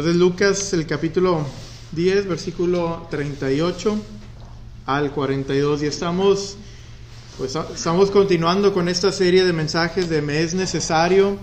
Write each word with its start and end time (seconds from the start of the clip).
Entonces 0.00 0.18
Lucas 0.18 0.72
el 0.72 0.86
capítulo 0.86 1.46
10, 1.92 2.26
versículo 2.26 3.06
38 3.10 4.00
al 4.86 5.10
42 5.10 5.82
y 5.82 5.86
estamos 5.88 6.56
pues 7.36 7.54
estamos 7.54 8.10
continuando 8.10 8.72
con 8.72 8.88
esta 8.88 9.12
serie 9.12 9.44
de 9.44 9.52
mensajes 9.52 10.08
de 10.08 10.22
me 10.22 10.40
es 10.40 10.54
necesario. 10.54 11.36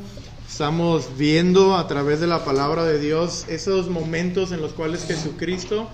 Estamos 0.50 1.08
viendo 1.20 1.76
a 1.78 1.88
través 1.88 2.20
de 2.20 2.26
la 2.26 2.44
palabra 2.46 2.84
de 2.84 2.98
Dios 2.98 3.46
esos 3.48 3.90
momentos 3.90 4.52
en 4.52 4.60
los 4.60 4.74
cuales 4.74 5.06
Jesucristo 5.06 5.88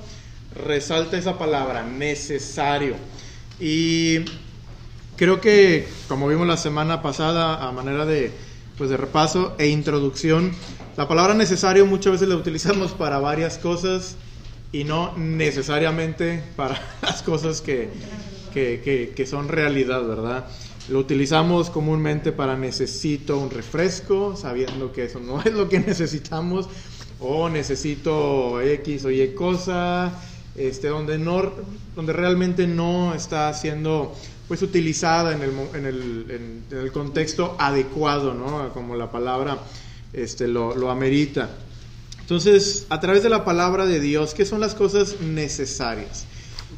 resalta 0.56 1.18
esa 1.18 1.38
palabra, 1.38 1.84
necesario. 1.84 2.96
Y 3.60 4.20
creo 5.18 5.42
que, 5.42 5.86
como 6.08 6.30
vimos 6.30 6.48
la 6.48 6.56
semana 6.56 7.02
pasada, 7.02 7.68
a 7.68 7.74
manera 7.74 8.06
de, 8.06 8.32
pues 8.78 8.90
de 8.90 8.98
repaso 8.98 9.56
e 9.58 9.68
introducción, 9.68 10.52
la 10.98 11.08
palabra 11.08 11.34
necesario 11.34 11.86
muchas 11.86 12.14
veces 12.14 12.28
la 12.28 12.36
utilizamos 12.36 12.92
para 12.92 13.20
varias 13.20 13.58
cosas 13.58 14.16
y 14.72 14.84
no 14.84 15.16
necesariamente 15.18 16.44
para 16.56 16.82
las 17.02 17.22
cosas 17.22 17.62
que, 17.62 17.90
que, 18.54 19.14
que, 19.16 19.26
son 19.26 19.48
realidad, 19.48 20.06
¿verdad? 20.06 20.46
Lo 20.90 21.00
utilizamos 21.00 21.70
comúnmente 21.70 22.32
para 22.32 22.56
necesito 22.58 23.38
un 23.38 23.50
refresco, 23.50 24.36
sabiendo 24.36 24.92
que 24.92 25.06
eso 25.06 25.20
no 25.20 25.42
es 25.46 25.54
lo 25.54 25.70
que 25.70 25.80
necesitamos, 25.80 26.68
o 27.20 27.50
necesito 27.50 28.60
X 28.62 29.06
o 29.06 29.12
Y 29.12 29.34
cosa, 29.34 30.12
este, 30.56 30.90
donde, 30.90 31.18
no, 31.18 31.52
donde 31.96 32.14
realmente 32.14 32.68
no 32.68 33.14
está 33.14 33.54
siendo 33.54 34.14
pues 34.48 34.62
utilizada 34.62 35.34
en 35.34 35.42
el, 35.42 35.52
en 35.74 35.86
el, 35.86 36.64
en 36.72 36.78
el 36.78 36.92
contexto 36.92 37.56
adecuado, 37.60 38.34
¿no? 38.34 38.72
como 38.74 38.96
la 38.96 39.12
palabra 39.12 39.58
este, 40.12 40.48
lo, 40.48 40.76
lo 40.76 40.92
amerita. 40.92 41.50
Entonces, 42.20 42.86
a 42.90 43.00
través 43.00 43.24
de 43.24 43.30
la 43.30 43.44
palabra 43.44 43.86
de 43.86 44.00
Dios, 44.00 44.34
¿qué 44.34 44.46
son 44.46 44.60
las 44.60 44.76
cosas 44.76 45.20
necesarias? 45.22 46.26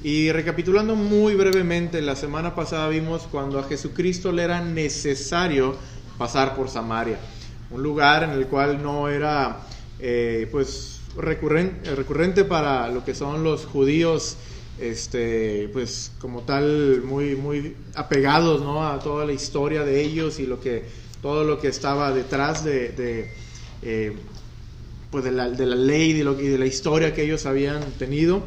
Y 0.03 0.31
recapitulando 0.31 0.95
muy 0.95 1.35
brevemente, 1.35 2.01
la 2.01 2.15
semana 2.15 2.55
pasada 2.55 2.89
vimos 2.89 3.23
cuando 3.31 3.59
a 3.59 3.63
Jesucristo 3.63 4.31
le 4.31 4.43
era 4.43 4.61
necesario 4.61 5.75
pasar 6.17 6.55
por 6.55 6.69
Samaria, 6.69 7.19
un 7.71 7.83
lugar 7.83 8.23
en 8.23 8.31
el 8.31 8.47
cual 8.47 8.81
no 8.81 9.09
era 9.09 9.61
eh, 9.99 10.47
pues 10.51 10.99
recurrente, 11.17 11.95
recurrente 11.95 12.43
para 12.43 12.89
lo 12.89 13.03
que 13.03 13.15
son 13.15 13.43
los 13.43 13.65
judíos, 13.65 14.37
este, 14.79 15.69
pues 15.71 16.11
como 16.19 16.41
tal 16.41 17.01
muy 17.03 17.35
muy 17.35 17.75
apegados 17.93 18.61
¿no? 18.61 18.85
a 18.85 18.99
toda 18.99 19.25
la 19.25 19.33
historia 19.33 19.83
de 19.83 20.01
ellos 20.01 20.39
y 20.39 20.45
lo 20.45 20.59
que 20.59 20.83
todo 21.25 21.43
lo 21.43 21.59
que 21.59 21.69
estaba 21.69 22.13
detrás 22.13 22.63
de, 22.63 23.31
eh, 23.81 24.15
pues 25.09 25.23
de, 25.23 25.31
la, 25.31 25.49
de 25.49 25.65
la 25.65 25.75
ley 25.75 26.11
y 26.11 26.21
de 26.21 26.57
la 26.59 26.67
historia 26.67 27.15
que 27.15 27.23
ellos 27.23 27.47
habían 27.47 27.81
tenido. 27.97 28.43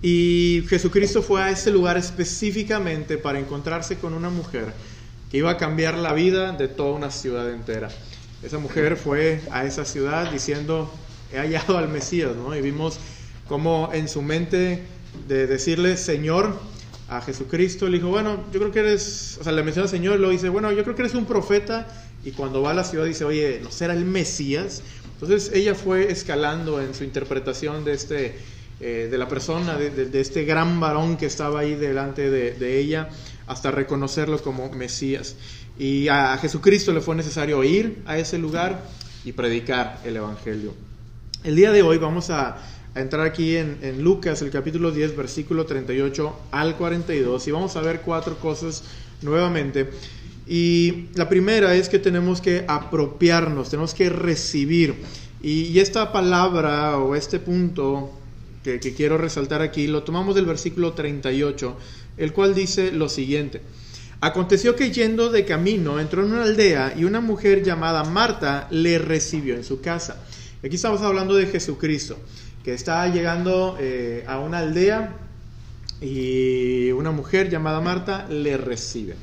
Y 0.00 0.64
Jesucristo 0.68 1.20
fue 1.22 1.42
a 1.42 1.50
ese 1.50 1.70
lugar 1.70 1.98
específicamente 1.98 3.18
para 3.18 3.38
encontrarse 3.38 3.98
con 3.98 4.14
una 4.14 4.30
mujer 4.30 4.72
que 5.30 5.36
iba 5.36 5.50
a 5.50 5.56
cambiar 5.58 5.98
la 5.98 6.14
vida 6.14 6.52
de 6.52 6.68
toda 6.68 6.94
una 6.94 7.10
ciudad 7.10 7.52
entera. 7.52 7.90
Esa 8.42 8.58
mujer 8.58 8.96
fue 8.96 9.42
a 9.50 9.66
esa 9.66 9.84
ciudad 9.84 10.32
diciendo, 10.32 10.90
he 11.32 11.36
hallado 11.36 11.76
al 11.76 11.88
Mesías, 11.88 12.34
¿no? 12.34 12.56
Y 12.56 12.62
vimos 12.62 12.98
cómo 13.46 13.90
en 13.92 14.08
su 14.08 14.22
mente 14.22 14.84
de 15.26 15.46
decirle 15.46 15.96
Señor 15.96 16.58
a 17.08 17.20
Jesucristo, 17.22 17.88
le 17.88 17.98
dijo, 17.98 18.08
bueno, 18.08 18.44
yo 18.52 18.60
creo 18.60 18.72
que 18.72 18.80
eres, 18.80 19.38
o 19.40 19.44
sea, 19.44 19.52
le 19.52 19.62
menciona 19.62 19.88
Señor, 19.88 20.20
lo 20.20 20.30
dice, 20.30 20.48
bueno, 20.48 20.70
yo 20.72 20.82
creo 20.84 20.94
que 20.94 21.02
eres 21.02 21.14
un 21.14 21.24
profeta, 21.24 21.86
y 22.24 22.32
cuando 22.32 22.62
va 22.62 22.72
a 22.72 22.74
la 22.74 22.84
ciudad 22.84 23.04
dice, 23.04 23.24
oye, 23.24 23.60
¿no 23.62 23.70
será 23.70 23.94
el 23.94 24.04
Mesías? 24.04 24.82
Entonces 25.14 25.50
ella 25.54 25.74
fue 25.74 26.12
escalando 26.12 26.80
en 26.80 26.94
su 26.94 27.04
interpretación 27.04 27.84
de 27.84 27.92
este 27.92 28.36
eh, 28.80 29.08
de 29.10 29.18
la 29.18 29.26
persona, 29.26 29.76
de, 29.76 30.20
este 30.20 30.44
gran 30.44 30.78
varón 30.78 31.16
que 31.16 31.26
estaba 31.26 31.58
ahí 31.60 31.74
delante 31.74 32.30
de, 32.30 32.78
ella, 32.78 33.08
hasta 33.48 33.72
reconocerlo 33.72 34.40
como 34.40 34.70
Mesías. 34.70 35.34
Y 35.76 36.06
a 36.06 36.38
Jesucristo 36.38 36.92
le 36.92 37.00
fue 37.00 37.16
necesario 37.16 37.64
ir 37.64 38.02
a 38.06 38.18
ese 38.18 38.38
lugar 38.38 38.84
y 39.24 39.32
predicar 39.32 39.98
el 40.04 40.16
Evangelio. 40.18 40.74
El 41.42 41.56
día 41.56 41.72
de 41.72 41.82
hoy 41.82 41.98
vamos 41.98 42.30
a, 42.30 42.56
entrar 43.00 43.26
aquí 43.26 43.56
en, 43.56 44.02
Lucas, 44.02 44.42
el 44.42 44.50
capítulo 44.50 44.90
10, 44.90 45.16
versículo 45.16 45.66
38 45.66 46.40
al 46.50 46.76
42, 46.76 47.48
y 47.48 47.50
vamos 47.50 47.76
a 47.76 47.80
ver 47.80 48.00
cuatro 48.02 48.38
cosas 48.38 48.84
nuevamente. 49.22 49.90
Y 50.46 51.06
la 51.14 51.28
primera 51.28 51.74
es 51.74 51.88
que 51.88 51.98
tenemos 51.98 52.40
que 52.40 52.64
apropiarnos, 52.66 53.70
tenemos 53.70 53.94
que 53.94 54.08
recibir. 54.08 54.96
y 55.42 55.78
esta 55.78 56.10
palabra 56.12 56.98
o 56.98 57.14
este 57.14 57.38
punto 57.38 58.18
que, 58.78 58.94
quiero 58.94 59.16
resaltar 59.18 59.62
aquí, 59.62 59.86
lo 59.86 60.02
tomamos 60.02 60.34
del 60.34 60.44
versículo 60.44 60.92
38, 60.92 61.76
el 62.18 62.32
cual 62.32 62.54
dice 62.54 62.92
lo 62.92 63.08
siguiente. 63.08 63.62
Aconteció 64.20 64.74
que 64.74 64.90
yendo 64.90 65.30
de 65.30 65.44
camino 65.44 66.00
entró 66.00 66.24
en 66.24 66.32
una 66.32 66.42
aldea 66.42 66.92
y 66.96 67.04
una 67.04 67.20
mujer 67.20 67.62
llamada 67.62 68.04
Marta 68.04 68.66
le 68.70 68.98
recibió 68.98 69.54
en 69.54 69.64
su 69.64 69.80
casa. 69.80 70.22
Aquí 70.62 70.74
estamos 70.74 71.02
hablando 71.02 71.34
de 71.36 71.46
Jesucristo, 71.46 72.18
está 72.72 73.06
llegando 73.08 73.76
eh, 73.80 74.24
a 74.26 74.38
una 74.38 74.58
aldea 74.58 75.14
y 76.00 76.90
una 76.92 77.10
mujer 77.10 77.50
llamada 77.50 77.80
Marta 77.80 78.26
le 78.28 78.56
recibe. 78.56 79.16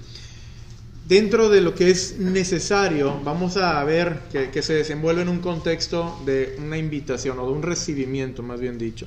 Dentro 1.08 1.50
de 1.50 1.62
lo 1.62 1.76
que 1.76 1.92
es 1.92 2.18
necesario, 2.18 3.20
vamos 3.24 3.58
a 3.58 3.84
ver 3.84 4.22
que, 4.32 4.50
que 4.50 4.62
se 4.62 4.74
desenvuelve 4.74 5.22
en 5.22 5.30
un 5.30 5.40
contexto 5.40 6.20
de 6.26 6.56
una 6.60 6.78
invitación 6.78 7.38
o 7.40 7.46
de 7.46 7.54
un 7.54 7.62
recibimiento, 7.62 8.42
más 8.42 8.60
bien 8.60 8.78
dicho. 8.78 9.06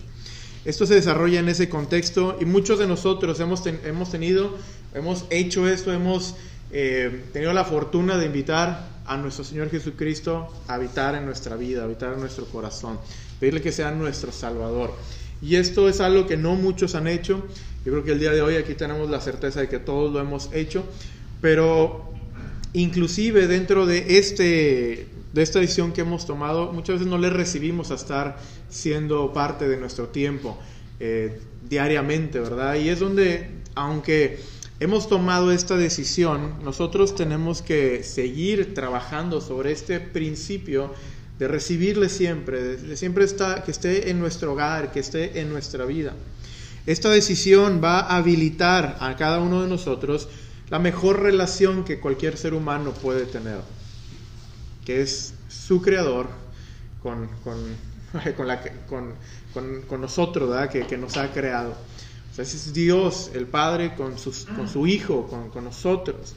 Esto 0.64 0.86
se 0.86 0.94
desarrolla 0.94 1.40
en 1.40 1.48
ese 1.48 1.68
contexto 1.68 2.36
y 2.40 2.44
muchos 2.44 2.78
de 2.78 2.86
nosotros 2.86 3.40
hemos, 3.40 3.64
hemos 3.66 4.10
tenido, 4.10 4.56
hemos 4.94 5.24
hecho 5.30 5.68
esto, 5.68 5.92
hemos 5.92 6.34
eh, 6.70 7.24
tenido 7.32 7.52
la 7.52 7.64
fortuna 7.64 8.18
de 8.18 8.26
invitar 8.26 8.86
a 9.06 9.16
nuestro 9.16 9.44
Señor 9.44 9.70
Jesucristo 9.70 10.52
a 10.66 10.74
habitar 10.74 11.14
en 11.14 11.24
nuestra 11.24 11.56
vida, 11.56 11.80
a 11.80 11.84
habitar 11.84 12.12
en 12.12 12.20
nuestro 12.20 12.44
corazón, 12.44 12.98
pedirle 13.40 13.62
que 13.62 13.72
sea 13.72 13.90
nuestro 13.90 14.32
Salvador. 14.32 14.94
Y 15.40 15.56
esto 15.56 15.88
es 15.88 16.00
algo 16.00 16.26
que 16.26 16.36
no 16.36 16.54
muchos 16.54 16.94
han 16.94 17.06
hecho. 17.06 17.44
Yo 17.84 17.92
creo 17.92 18.04
que 18.04 18.12
el 18.12 18.18
día 18.18 18.32
de 18.32 18.42
hoy 18.42 18.56
aquí 18.56 18.74
tenemos 18.74 19.08
la 19.08 19.20
certeza 19.20 19.60
de 19.60 19.68
que 19.68 19.78
todos 19.78 20.12
lo 20.12 20.20
hemos 20.20 20.50
hecho, 20.52 20.84
pero 21.40 22.12
inclusive 22.72 23.46
dentro 23.46 23.86
de 23.86 24.18
este 24.18 25.08
de 25.32 25.42
esta 25.42 25.60
decisión 25.60 25.92
que 25.92 26.00
hemos 26.00 26.26
tomado, 26.26 26.72
muchas 26.72 26.94
veces 26.96 27.06
no 27.06 27.18
le 27.18 27.30
recibimos 27.30 27.90
a 27.90 27.94
estar 27.94 28.38
siendo 28.68 29.32
parte 29.32 29.68
de 29.68 29.76
nuestro 29.76 30.08
tiempo 30.08 30.58
eh, 31.00 31.40
diariamente, 31.68 32.40
¿verdad? 32.40 32.76
Y 32.76 32.88
es 32.88 32.98
donde, 32.98 33.50
aunque 33.74 34.40
hemos 34.80 35.08
tomado 35.08 35.52
esta 35.52 35.76
decisión, 35.76 36.54
nosotros 36.64 37.14
tenemos 37.14 37.62
que 37.62 38.02
seguir 38.02 38.74
trabajando 38.74 39.40
sobre 39.40 39.72
este 39.72 40.00
principio 40.00 40.92
de 41.38 41.48
recibirle 41.48 42.08
siempre, 42.08 42.76
de 42.76 42.96
siempre 42.96 43.24
está, 43.24 43.62
que 43.62 43.70
esté 43.70 44.10
en 44.10 44.18
nuestro 44.18 44.52
hogar, 44.52 44.92
que 44.92 45.00
esté 45.00 45.40
en 45.40 45.50
nuestra 45.50 45.84
vida. 45.84 46.14
Esta 46.86 47.10
decisión 47.10 47.80
va 47.82 48.00
a 48.00 48.16
habilitar 48.16 48.96
a 49.00 49.16
cada 49.16 49.40
uno 49.40 49.62
de 49.62 49.68
nosotros 49.68 50.28
la 50.70 50.78
mejor 50.78 51.22
relación 51.22 51.84
que 51.84 52.00
cualquier 52.00 52.36
ser 52.36 52.54
humano 52.54 52.92
puede 52.92 53.26
tener 53.26 53.60
que 54.88 55.02
es 55.02 55.34
su 55.50 55.82
creador 55.82 56.28
con, 57.02 57.28
con, 57.44 57.58
con, 59.86 60.00
nosotros, 60.00 60.48
¿verdad? 60.48 60.70
Que, 60.70 60.86
que, 60.86 60.96
nos 60.96 61.18
ha 61.18 61.30
creado. 61.30 61.72
O 62.32 62.34
sea, 62.34 62.42
es 62.42 62.72
Dios, 62.72 63.30
el 63.34 63.44
Padre, 63.44 63.94
con, 63.94 64.18
sus, 64.18 64.46
con 64.46 64.66
su 64.66 64.86
Hijo, 64.86 65.26
con, 65.52 65.62
nosotros. 65.62 66.34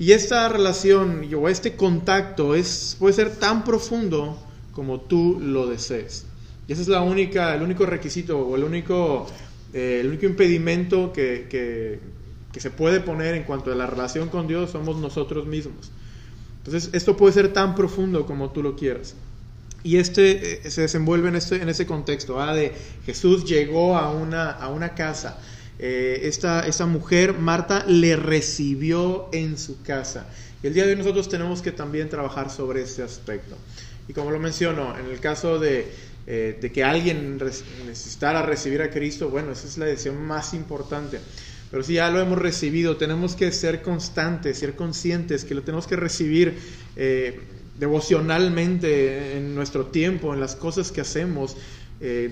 Y 0.00 0.12
esta 0.12 0.48
relación 0.48 1.28
o 1.36 1.48
este 1.50 1.76
contacto 1.76 2.54
es, 2.54 2.96
puede 2.98 3.12
ser 3.12 3.36
tan 3.36 3.64
profundo 3.64 4.42
como 4.72 5.02
tú 5.02 5.38
lo 5.38 5.66
desees. 5.66 6.24
Y 6.66 6.72
ese 6.72 6.80
es 6.80 6.88
la 6.88 7.02
única, 7.02 7.54
el 7.54 7.60
único 7.60 7.84
requisito 7.84 8.38
o 8.38 8.56
el 8.56 8.64
único, 8.64 9.26
eh, 9.74 9.98
el 10.00 10.06
único 10.06 10.24
impedimento 10.24 11.12
que, 11.12 11.48
que, 11.50 12.60
se 12.60 12.70
puede 12.70 13.00
poner 13.00 13.34
en 13.34 13.42
cuanto 13.42 13.72
a 13.72 13.74
la 13.74 13.86
relación 13.86 14.30
con 14.30 14.48
Dios 14.48 14.70
somos 14.70 14.96
nosotros 14.96 15.46
mismos. 15.46 15.90
Entonces, 16.64 16.88
esto 16.94 17.14
puede 17.14 17.34
ser 17.34 17.52
tan 17.52 17.74
profundo 17.74 18.24
como 18.24 18.52
tú 18.52 18.62
lo 18.62 18.76
quieras. 18.76 19.14
Y 19.82 19.98
este 19.98 20.66
eh, 20.66 20.70
se 20.70 20.80
desenvuelve 20.80 21.28
en, 21.28 21.36
este, 21.36 21.56
en 21.60 21.68
ese 21.68 21.84
contexto, 21.84 22.42
de 22.54 22.72
Jesús 23.04 23.44
llegó 23.44 23.98
a 23.98 24.10
una, 24.12 24.50
a 24.50 24.68
una 24.68 24.94
casa. 24.94 25.38
Eh, 25.82 26.28
esta, 26.28 26.66
esta 26.66 26.84
mujer, 26.84 27.38
Marta, 27.38 27.86
le 27.86 28.14
recibió 28.14 29.30
en 29.32 29.56
su 29.56 29.80
casa. 29.80 30.26
Y 30.62 30.66
el 30.66 30.74
día 30.74 30.84
de 30.84 30.90
hoy 30.90 30.98
nosotros 30.98 31.30
tenemos 31.30 31.62
que 31.62 31.72
también 31.72 32.10
trabajar 32.10 32.50
sobre 32.50 32.82
ese 32.82 33.02
aspecto. 33.02 33.56
Y 34.06 34.12
como 34.12 34.30
lo 34.30 34.38
menciono, 34.38 34.94
en 34.98 35.06
el 35.06 35.20
caso 35.20 35.58
de, 35.58 35.90
eh, 36.26 36.58
de 36.60 36.70
que 36.70 36.84
alguien 36.84 37.38
necesitara 37.86 38.42
recibir 38.42 38.82
a 38.82 38.90
Cristo, 38.90 39.30
bueno, 39.30 39.52
esa 39.52 39.66
es 39.66 39.78
la 39.78 39.86
decisión 39.86 40.22
más 40.22 40.52
importante. 40.52 41.18
Pero 41.70 41.82
si 41.82 41.94
ya 41.94 42.10
lo 42.10 42.20
hemos 42.20 42.38
recibido, 42.38 42.98
tenemos 42.98 43.34
que 43.34 43.50
ser 43.50 43.80
constantes, 43.80 44.58
ser 44.58 44.74
conscientes 44.74 45.46
que 45.46 45.54
lo 45.54 45.62
tenemos 45.62 45.86
que 45.86 45.96
recibir 45.96 46.58
eh, 46.96 47.40
devocionalmente 47.78 49.38
en 49.38 49.54
nuestro 49.54 49.86
tiempo, 49.86 50.34
en 50.34 50.40
las 50.40 50.56
cosas 50.56 50.92
que 50.92 51.00
hacemos 51.00 51.56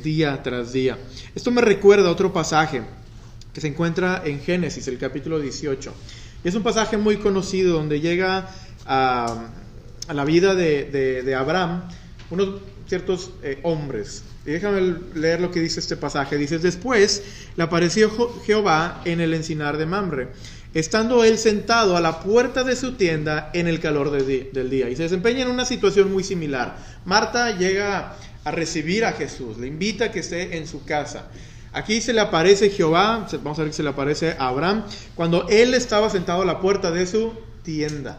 día 0.02 0.42
tras 0.42 0.72
día. 0.72 0.96
Esto 1.34 1.50
me 1.50 1.60
recuerda 1.60 2.10
otro 2.10 2.32
pasaje 2.32 2.80
se 3.60 3.68
encuentra 3.68 4.22
en 4.24 4.40
Génesis, 4.40 4.88
el 4.88 4.98
capítulo 4.98 5.40
18. 5.40 5.94
Y 6.44 6.48
es 6.48 6.54
un 6.54 6.62
pasaje 6.62 6.96
muy 6.96 7.16
conocido 7.16 7.74
donde 7.74 8.00
llega 8.00 8.48
a, 8.86 9.48
la 10.12 10.24
vida 10.24 10.54
de, 10.54 11.34
Abraham 11.36 11.88
unos 12.30 12.60
ciertos 12.86 13.32
eh, 13.42 13.58
hombres. 13.62 14.24
Y 14.46 14.50
déjame 14.50 14.96
leer 15.14 15.40
lo 15.40 15.50
que 15.50 15.60
dice 15.60 15.80
este 15.80 15.96
pasaje. 15.96 16.36
Dice, 16.36 16.58
después 16.58 17.22
le 17.56 17.62
apareció 17.62 18.10
Jehová 18.44 19.02
en 19.04 19.20
el 19.20 19.34
encinar 19.34 19.76
de 19.76 19.86
Mamre 19.86 20.28
estando 20.74 21.24
él 21.24 21.38
sentado 21.38 21.96
a 21.96 22.00
la 22.00 22.20
puerta 22.20 22.64
de 22.64 22.76
su 22.76 22.92
tienda 22.92 23.50
en 23.54 23.68
el 23.68 23.80
calor 23.80 24.10
del 24.10 24.70
día. 24.70 24.88
Y 24.88 24.96
se 24.96 25.04
desempeña 25.04 25.42
en 25.42 25.48
una 25.48 25.64
situación 25.64 26.12
muy 26.12 26.22
similar. 26.22 26.76
Marta 27.04 27.56
llega 27.56 28.16
a 28.44 28.50
recibir 28.50 29.04
a 29.04 29.12
Jesús, 29.12 29.58
le 29.58 29.66
invita 29.66 30.06
a 30.06 30.12
que 30.12 30.20
esté 30.20 30.56
en 30.56 30.66
su 30.66 30.84
casa. 30.84 31.26
Aquí 31.78 32.00
se 32.00 32.12
le 32.12 32.20
aparece 32.20 32.70
Jehová, 32.70 33.28
vamos 33.44 33.56
a 33.56 33.62
ver 33.62 33.70
que 33.70 33.76
se 33.76 33.84
le 33.84 33.90
aparece 33.90 34.32
a 34.36 34.48
Abraham, 34.48 34.82
cuando 35.14 35.46
él 35.48 35.74
estaba 35.74 36.10
sentado 36.10 36.42
a 36.42 36.44
la 36.44 36.60
puerta 36.60 36.90
de 36.90 37.06
su 37.06 37.32
tienda. 37.62 38.18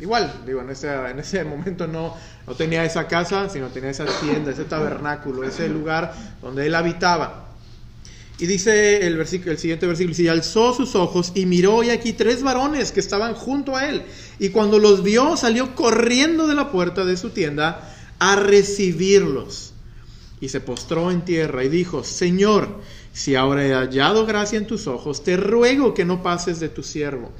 Igual, 0.00 0.32
digo, 0.46 0.62
en 0.62 0.70
ese, 0.70 0.88
en 0.88 1.18
ese 1.18 1.44
momento 1.44 1.86
no, 1.86 2.14
no 2.46 2.54
tenía 2.54 2.82
esa 2.82 3.06
casa, 3.06 3.50
sino 3.50 3.68
tenía 3.68 3.90
esa 3.90 4.06
tienda, 4.22 4.52
ese 4.52 4.64
tabernáculo, 4.64 5.44
ese 5.44 5.68
lugar 5.68 6.14
donde 6.40 6.66
él 6.66 6.74
habitaba. 6.74 7.48
Y 8.38 8.46
dice 8.46 9.06
el, 9.06 9.18
versículo, 9.18 9.52
el 9.52 9.58
siguiente 9.58 9.86
versículo, 9.86 10.16
y 10.18 10.28
alzó 10.28 10.72
sus 10.72 10.94
ojos 10.94 11.32
y 11.34 11.44
miró 11.44 11.82
y 11.82 11.90
aquí 11.90 12.14
tres 12.14 12.42
varones 12.42 12.90
que 12.90 13.00
estaban 13.00 13.34
junto 13.34 13.76
a 13.76 13.86
él. 13.86 14.02
Y 14.38 14.48
cuando 14.48 14.78
los 14.78 15.02
vio 15.02 15.36
salió 15.36 15.74
corriendo 15.74 16.46
de 16.46 16.54
la 16.54 16.72
puerta 16.72 17.04
de 17.04 17.18
su 17.18 17.30
tienda 17.30 17.94
a 18.18 18.36
recibirlos. 18.36 19.73
Y 20.40 20.48
se 20.48 20.60
postró 20.60 21.10
en 21.10 21.24
tierra 21.24 21.64
y 21.64 21.68
dijo, 21.68 22.04
Señor, 22.04 22.80
si 23.12 23.34
ahora 23.34 23.66
he 23.66 23.72
hallado 23.72 24.26
gracia 24.26 24.58
en 24.58 24.66
tus 24.66 24.86
ojos, 24.86 25.22
te 25.22 25.36
ruego 25.36 25.94
que 25.94 26.04
no 26.04 26.22
pases 26.22 26.60
de 26.60 26.68
tu 26.68 26.82
siervo. 26.82 27.32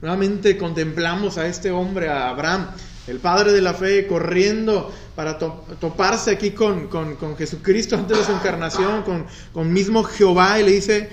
Nuevamente 0.00 0.56
contemplamos 0.58 1.38
a 1.38 1.46
este 1.46 1.70
hombre, 1.70 2.08
a 2.08 2.28
Abraham, 2.28 2.68
el 3.06 3.18
padre 3.18 3.52
de 3.52 3.62
la 3.62 3.74
fe, 3.74 4.06
corriendo 4.06 4.92
para 5.16 5.38
toparse 5.38 6.30
aquí 6.30 6.50
con, 6.50 6.88
Jesucristo 7.36 7.96
antes 7.96 8.18
de 8.18 8.24
su 8.24 8.32
encarnación, 8.32 9.02
con, 9.02 9.26
con 9.52 9.72
mismo 9.72 10.04
Jehová, 10.04 10.60
y 10.60 10.64
le 10.64 10.72
dice, 10.72 11.08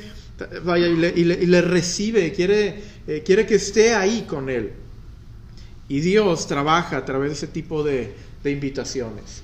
vaya, 0.63 0.87
y 0.87 1.23
le, 1.23 1.61
recibe, 1.61 2.31
quiere, 2.31 2.81
eh, 3.07 3.23
quiere 3.25 3.45
que 3.45 3.55
esté 3.55 3.93
ahí 3.93 4.25
con 4.27 4.49
él. 4.49 4.73
Y 5.87 6.01
Dios 6.01 6.47
trabaja 6.47 6.97
a 6.97 7.05
través 7.05 7.29
de 7.29 7.35
ese 7.35 7.47
tipo 7.47 7.83
de, 7.83 8.13
invitaciones. 8.45 9.43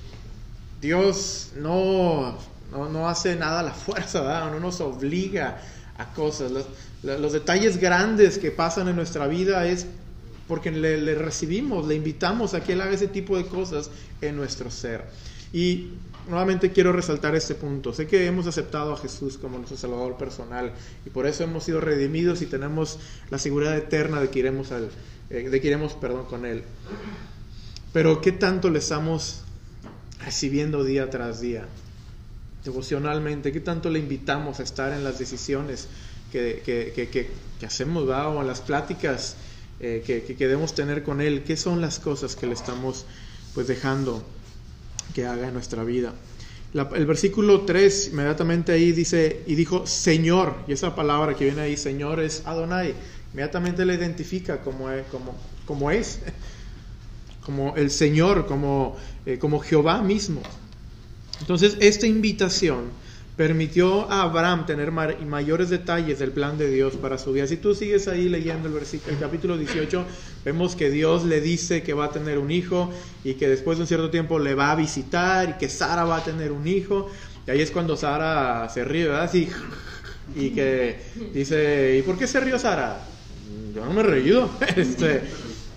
Dios 0.86 1.50
no, 1.56 2.38
no, 2.70 3.08
hace 3.08 3.34
nada 3.34 3.58
a 3.58 3.62
la 3.64 3.72
fuerza, 3.72 4.48
no 4.50 4.60
nos 4.60 4.80
obliga 4.80 5.60
a 5.98 6.14
cosas. 6.14 6.52
Los, 6.52 6.66
los 7.02 7.32
detalles 7.32 7.78
grandes 7.78 8.38
que 8.38 8.52
pasan 8.52 8.86
en 8.86 8.94
nuestra 8.94 9.26
vida 9.26 9.66
es 9.66 9.86
porque 10.46 10.70
le, 10.70 11.16
recibimos, 11.16 11.88
le 11.88 11.96
invitamos 11.96 12.54
a 12.54 12.62
que 12.62 12.74
Él 12.74 12.80
haga 12.80 12.92
ese 12.92 13.08
tipo 13.08 13.36
de 13.36 13.46
cosas 13.46 13.90
en 14.20 14.36
nuestro 14.36 14.70
ser. 14.70 15.04
Y 15.52 15.88
nuevamente 16.28 16.70
quiero 16.70 16.92
resaltar 16.92 17.34
este 17.34 17.56
punto. 17.56 17.92
Sé 17.92 18.06
que 18.06 18.24
hemos 18.24 18.46
aceptado 18.46 18.92
a 18.92 18.96
Jesús 18.96 19.38
como 19.38 19.58
nuestro 19.58 19.76
Salvador 19.76 20.16
personal 20.16 20.70
y 21.04 21.10
por 21.10 21.26
eso 21.26 21.42
hemos 21.42 21.64
sido 21.64 21.80
redimidos 21.80 22.42
y 22.42 22.46
tenemos 22.46 23.00
la 23.28 23.38
seguridad 23.38 23.76
eterna 23.76 24.20
de 24.20 24.30
que 24.30 24.38
iremos, 24.38 24.68
eh, 24.70 25.48
de 25.48 25.60
que 25.60 25.66
iremos 25.66 25.94
perdón, 25.94 26.26
con 26.26 26.46
Él. 26.46 26.62
Pero 27.92 28.20
¿qué 28.20 28.30
tanto 28.30 28.70
le 28.70 28.78
estamos 28.78 29.42
recibiendo 30.26 30.84
día 30.84 31.08
tras 31.08 31.40
día? 31.40 31.64
Devocionalmente, 32.64 33.52
¿qué 33.52 33.60
tanto 33.60 33.88
le 33.88 34.00
invitamos 34.00 34.60
a 34.60 34.64
estar 34.64 34.92
en 34.92 35.04
las 35.04 35.18
decisiones 35.18 35.88
que, 36.32 36.62
que, 36.64 37.08
que, 37.08 37.66
hacemos 37.66 38.08
o 38.08 38.40
en 38.40 38.46
las 38.46 38.60
pláticas 38.60 39.36
eh, 39.78 40.02
que, 40.04 40.22
que, 40.22 40.48
debemos 40.48 40.74
tener 40.74 41.02
con 41.02 41.20
Él, 41.20 41.44
qué 41.44 41.56
son 41.56 41.80
las 41.80 42.00
cosas 42.00 42.34
que 42.34 42.46
le 42.46 42.54
estamos 42.54 43.06
pues 43.54 43.68
dejando 43.68 44.22
que 45.14 45.26
haga 45.26 45.46
en 45.48 45.54
nuestra 45.54 45.84
vida. 45.84 46.12
el 46.74 47.06
versículo 47.06 47.62
3, 47.62 48.08
inmediatamente 48.08 48.72
ahí 48.72 48.92
dice, 48.92 49.44
y 49.46 49.54
dijo 49.54 49.86
Señor, 49.86 50.56
y 50.66 50.72
esa 50.72 50.94
palabra 50.96 51.34
que 51.34 51.44
viene 51.44 51.62
ahí, 51.62 51.76
Señor, 51.76 52.20
es 52.20 52.42
Adonai, 52.46 52.94
inmediatamente 53.32 53.86
le 53.86 53.94
identifica 53.94 54.60
como, 54.60 54.88
como, 55.10 55.36
como 55.66 55.90
es, 55.90 56.18
como 57.46 57.76
el 57.76 57.92
Señor, 57.92 58.46
como, 58.46 58.96
eh, 59.24 59.38
como 59.38 59.60
Jehová 59.60 60.02
mismo. 60.02 60.42
Entonces, 61.40 61.76
esta 61.78 62.08
invitación 62.08 62.90
permitió 63.36 64.10
a 64.10 64.22
Abraham 64.22 64.66
tener 64.66 64.90
mayores 64.90 65.70
detalles 65.70 66.18
del 66.18 66.32
plan 66.32 66.58
de 66.58 66.68
Dios 66.68 66.94
para 66.96 67.18
su 67.18 67.32
vida. 67.32 67.46
Si 67.46 67.56
tú 67.56 67.72
sigues 67.72 68.08
ahí 68.08 68.28
leyendo 68.28 68.66
el, 68.66 68.74
versículo, 68.74 69.12
el 69.12 69.20
capítulo 69.20 69.56
18, 69.56 70.04
vemos 70.44 70.74
que 70.74 70.90
Dios 70.90 71.24
le 71.24 71.40
dice 71.40 71.84
que 71.84 71.92
va 71.92 72.06
a 72.06 72.10
tener 72.10 72.38
un 72.38 72.50
hijo 72.50 72.90
y 73.22 73.34
que 73.34 73.48
después 73.48 73.78
de 73.78 73.82
un 73.82 73.86
cierto 73.86 74.10
tiempo 74.10 74.40
le 74.40 74.54
va 74.54 74.72
a 74.72 74.74
visitar 74.74 75.50
y 75.50 75.52
que 75.52 75.68
Sara 75.68 76.04
va 76.04 76.16
a 76.16 76.24
tener 76.24 76.50
un 76.50 76.66
hijo. 76.66 77.08
Y 77.46 77.50
ahí 77.52 77.60
es 77.60 77.70
cuando 77.70 77.96
Sara 77.96 78.68
se 78.70 78.82
ríe, 78.82 79.04
¿verdad? 79.04 79.30
y 80.34 80.50
que 80.50 80.98
dice, 81.32 81.96
¿y 81.96 82.02
por 82.02 82.18
qué 82.18 82.26
se 82.26 82.40
rió 82.40 82.58
Sara? 82.58 82.98
Yo 83.72 83.84
no 83.84 83.92
me 83.92 84.00
he 84.00 84.04
reído. 84.04 84.50
Este, 84.76 85.22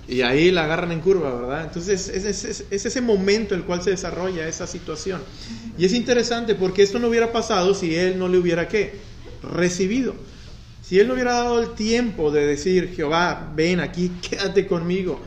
y 0.10 0.24
ahí 0.24 0.50
la 0.50 0.64
agarran 0.64 0.92
en 0.92 1.02
curva, 1.02 1.34
¿verdad? 1.36 1.66
Entonces 1.66 2.10
es, 2.10 2.66
ese 2.72 3.02
momento 3.02 3.54
en 3.54 3.62
el 3.62 3.66
cual 3.68 3.84
se 3.84 3.92
desarrolla 3.92 4.48
esa 4.48 4.66
situación. 4.66 5.22
Y 5.78 5.86
es 5.86 5.94
interesante 5.94 6.56
porque 6.56 6.82
esto 6.82 6.98
no 6.98 7.10
hubiera 7.10 7.32
pasado 7.32 7.76
si 7.76 7.96
él 7.96 8.18
no 8.18 8.28
le 8.28 8.40
hubiera 8.40 8.68
qué? 8.68 8.96
Recibido. 9.44 10.16
Si 10.82 11.00
él 11.00 11.08
no 11.08 11.14
hubiera 11.14 11.34
dado 11.34 11.60
el 11.60 11.76
tiempo 11.76 12.32
de 12.32 12.48
decir, 12.48 12.94
Jehová, 12.96 13.54
ven 13.56 13.80
aquí, 13.80 14.12
quédate 14.28 14.66
conmigo. 14.66 15.20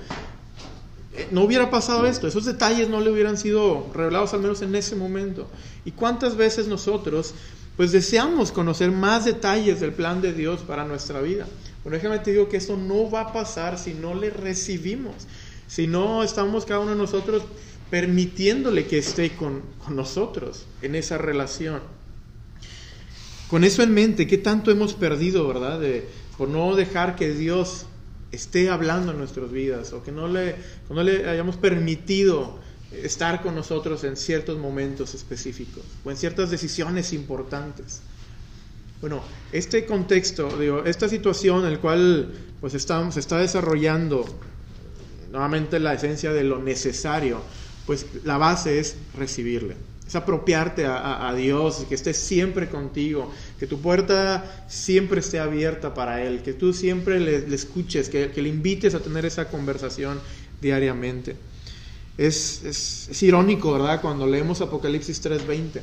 Eh, 1.14 1.28
no 1.30 1.44
hubiera 1.44 1.70
pasado 1.70 2.04
esto, 2.06 2.26
esos 2.26 2.44
detalles 2.44 2.88
no 2.88 3.00
le 3.00 3.10
hubieran 3.12 3.36
sido 3.38 3.88
revelados 3.94 4.34
al 4.34 4.40
menos 4.40 4.62
en 4.62 4.74
ese 4.74 4.96
momento. 4.96 5.48
¿Y 5.84 5.92
cuántas 5.92 6.36
veces 6.36 6.66
nosotros 6.66 7.34
pues 7.76 7.92
deseamos 7.92 8.50
conocer 8.50 8.90
más 8.90 9.24
detalles 9.24 9.80
del 9.80 9.92
plan 9.92 10.20
de 10.20 10.32
Dios 10.32 10.62
para 10.62 10.84
nuestra 10.84 11.20
vida? 11.20 11.46
Bueno, 11.82 11.96
déjame 11.96 12.20
te 12.20 12.30
digo 12.30 12.48
que 12.48 12.58
eso 12.58 12.76
no 12.76 13.10
va 13.10 13.22
a 13.22 13.32
pasar 13.32 13.78
si 13.78 13.94
no 13.94 14.14
le 14.14 14.30
recibimos, 14.30 15.26
si 15.66 15.86
no 15.86 16.22
estamos 16.22 16.64
cada 16.64 16.80
uno 16.80 16.92
de 16.92 16.96
nosotros 16.96 17.42
permitiéndole 17.90 18.86
que 18.86 18.98
esté 18.98 19.32
con, 19.32 19.62
nosotros 19.90 20.66
en 20.80 20.94
esa 20.94 21.18
relación. 21.18 21.80
Con 23.48 23.64
eso 23.64 23.82
en 23.82 23.92
mente, 23.92 24.26
¿qué 24.26 24.38
tanto 24.38 24.70
hemos 24.70 24.94
perdido, 24.94 25.46
verdad? 25.46 25.78
De, 25.78 26.08
por 26.38 26.48
no 26.48 26.74
dejar 26.74 27.16
que 27.16 27.34
Dios 27.34 27.84
esté 28.30 28.70
hablando 28.70 29.12
en 29.12 29.18
nuestras 29.18 29.52
vidas 29.52 29.92
o 29.92 30.02
que 30.02 30.10
no 30.10 30.26
le, 30.26 30.54
que 30.88 30.94
no 30.94 31.02
le 31.02 31.28
hayamos 31.28 31.56
permitido 31.56 32.58
estar 32.92 33.42
con 33.42 33.54
nosotros 33.54 34.04
en 34.04 34.16
ciertos 34.16 34.58
momentos 34.58 35.14
específicos 35.14 35.82
o 36.04 36.10
en 36.10 36.16
ciertas 36.16 36.50
decisiones 36.50 37.12
importantes. 37.12 38.00
Bueno, 39.02 39.20
este 39.50 39.84
contexto, 39.84 40.56
digo, 40.56 40.84
esta 40.84 41.08
situación 41.08 41.66
en 41.66 41.72
la 41.72 41.80
cual 41.80 42.32
pues 42.60 42.74
estamos, 42.74 43.14
se 43.14 43.20
está 43.20 43.38
desarrollando 43.38 44.24
nuevamente 45.32 45.80
la 45.80 45.94
esencia 45.94 46.32
de 46.32 46.44
lo 46.44 46.60
necesario, 46.60 47.40
pues 47.84 48.06
la 48.22 48.38
base 48.38 48.78
es 48.78 48.94
recibirle, 49.18 49.74
es 50.06 50.14
apropiarte 50.14 50.86
a, 50.86 51.34
Dios, 51.36 51.84
que 51.88 51.96
esté 51.96 52.14
siempre 52.14 52.68
contigo, 52.68 53.32
que 53.58 53.66
tu 53.66 53.80
puerta 53.80 54.64
siempre 54.68 55.18
esté 55.18 55.40
abierta 55.40 55.94
para 55.94 56.22
Él, 56.22 56.42
que 56.42 56.52
tú 56.52 56.72
siempre 56.72 57.18
le, 57.18 57.52
escuches, 57.52 58.08
que, 58.08 58.30
le 58.32 58.48
invites 58.48 58.94
a 58.94 59.00
tener 59.00 59.26
esa 59.26 59.48
conversación 59.48 60.20
diariamente. 60.60 61.34
Es, 62.16 62.62
es, 62.62 63.08
es 63.10 63.22
irónico, 63.24 63.72
¿verdad? 63.72 64.00
Cuando 64.00 64.28
leemos 64.28 64.60
Apocalipsis 64.60 65.20
3:20 65.24 65.80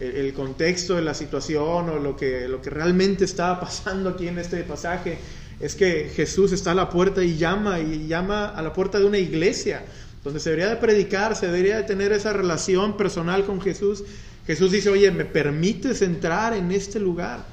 el, 0.00 0.32
contexto 0.32 0.94
de 0.94 1.02
la 1.02 1.14
situación 1.14 1.88
o 1.88 1.98
lo 1.98 2.16
que, 2.16 2.48
lo 2.48 2.60
que 2.60 2.70
realmente 2.70 3.24
estaba 3.24 3.60
pasando 3.60 4.10
aquí 4.10 4.28
en 4.28 4.38
este 4.38 4.62
pasaje 4.64 5.18
es 5.60 5.74
que 5.74 6.10
Jesús 6.14 6.52
está 6.52 6.72
a 6.72 6.74
la 6.74 6.90
puerta 6.90 7.22
y 7.22 7.36
llama 7.36 7.78
y 7.80 8.06
llama 8.06 8.46
a 8.48 8.62
la 8.62 8.72
puerta 8.72 8.98
de 8.98 9.04
una 9.04 9.18
iglesia 9.18 9.84
donde 10.24 10.40
se 10.40 10.50
debería 10.50 10.70
de 10.70 10.80
predicar, 10.80 11.36
se 11.36 11.46
debería 11.46 11.76
de 11.76 11.82
tener 11.82 12.10
esa 12.10 12.32
relación 12.32 12.96
personal 12.96 13.44
con 13.44 13.60
Jesús. 13.60 14.04
Jesús 14.46 14.72
dice, 14.72 14.88
oye, 14.88 15.10
¿me 15.10 15.26
permites 15.26 16.00
entrar 16.00 16.54
en 16.54 16.72
este 16.72 16.98
lugar? 16.98 17.44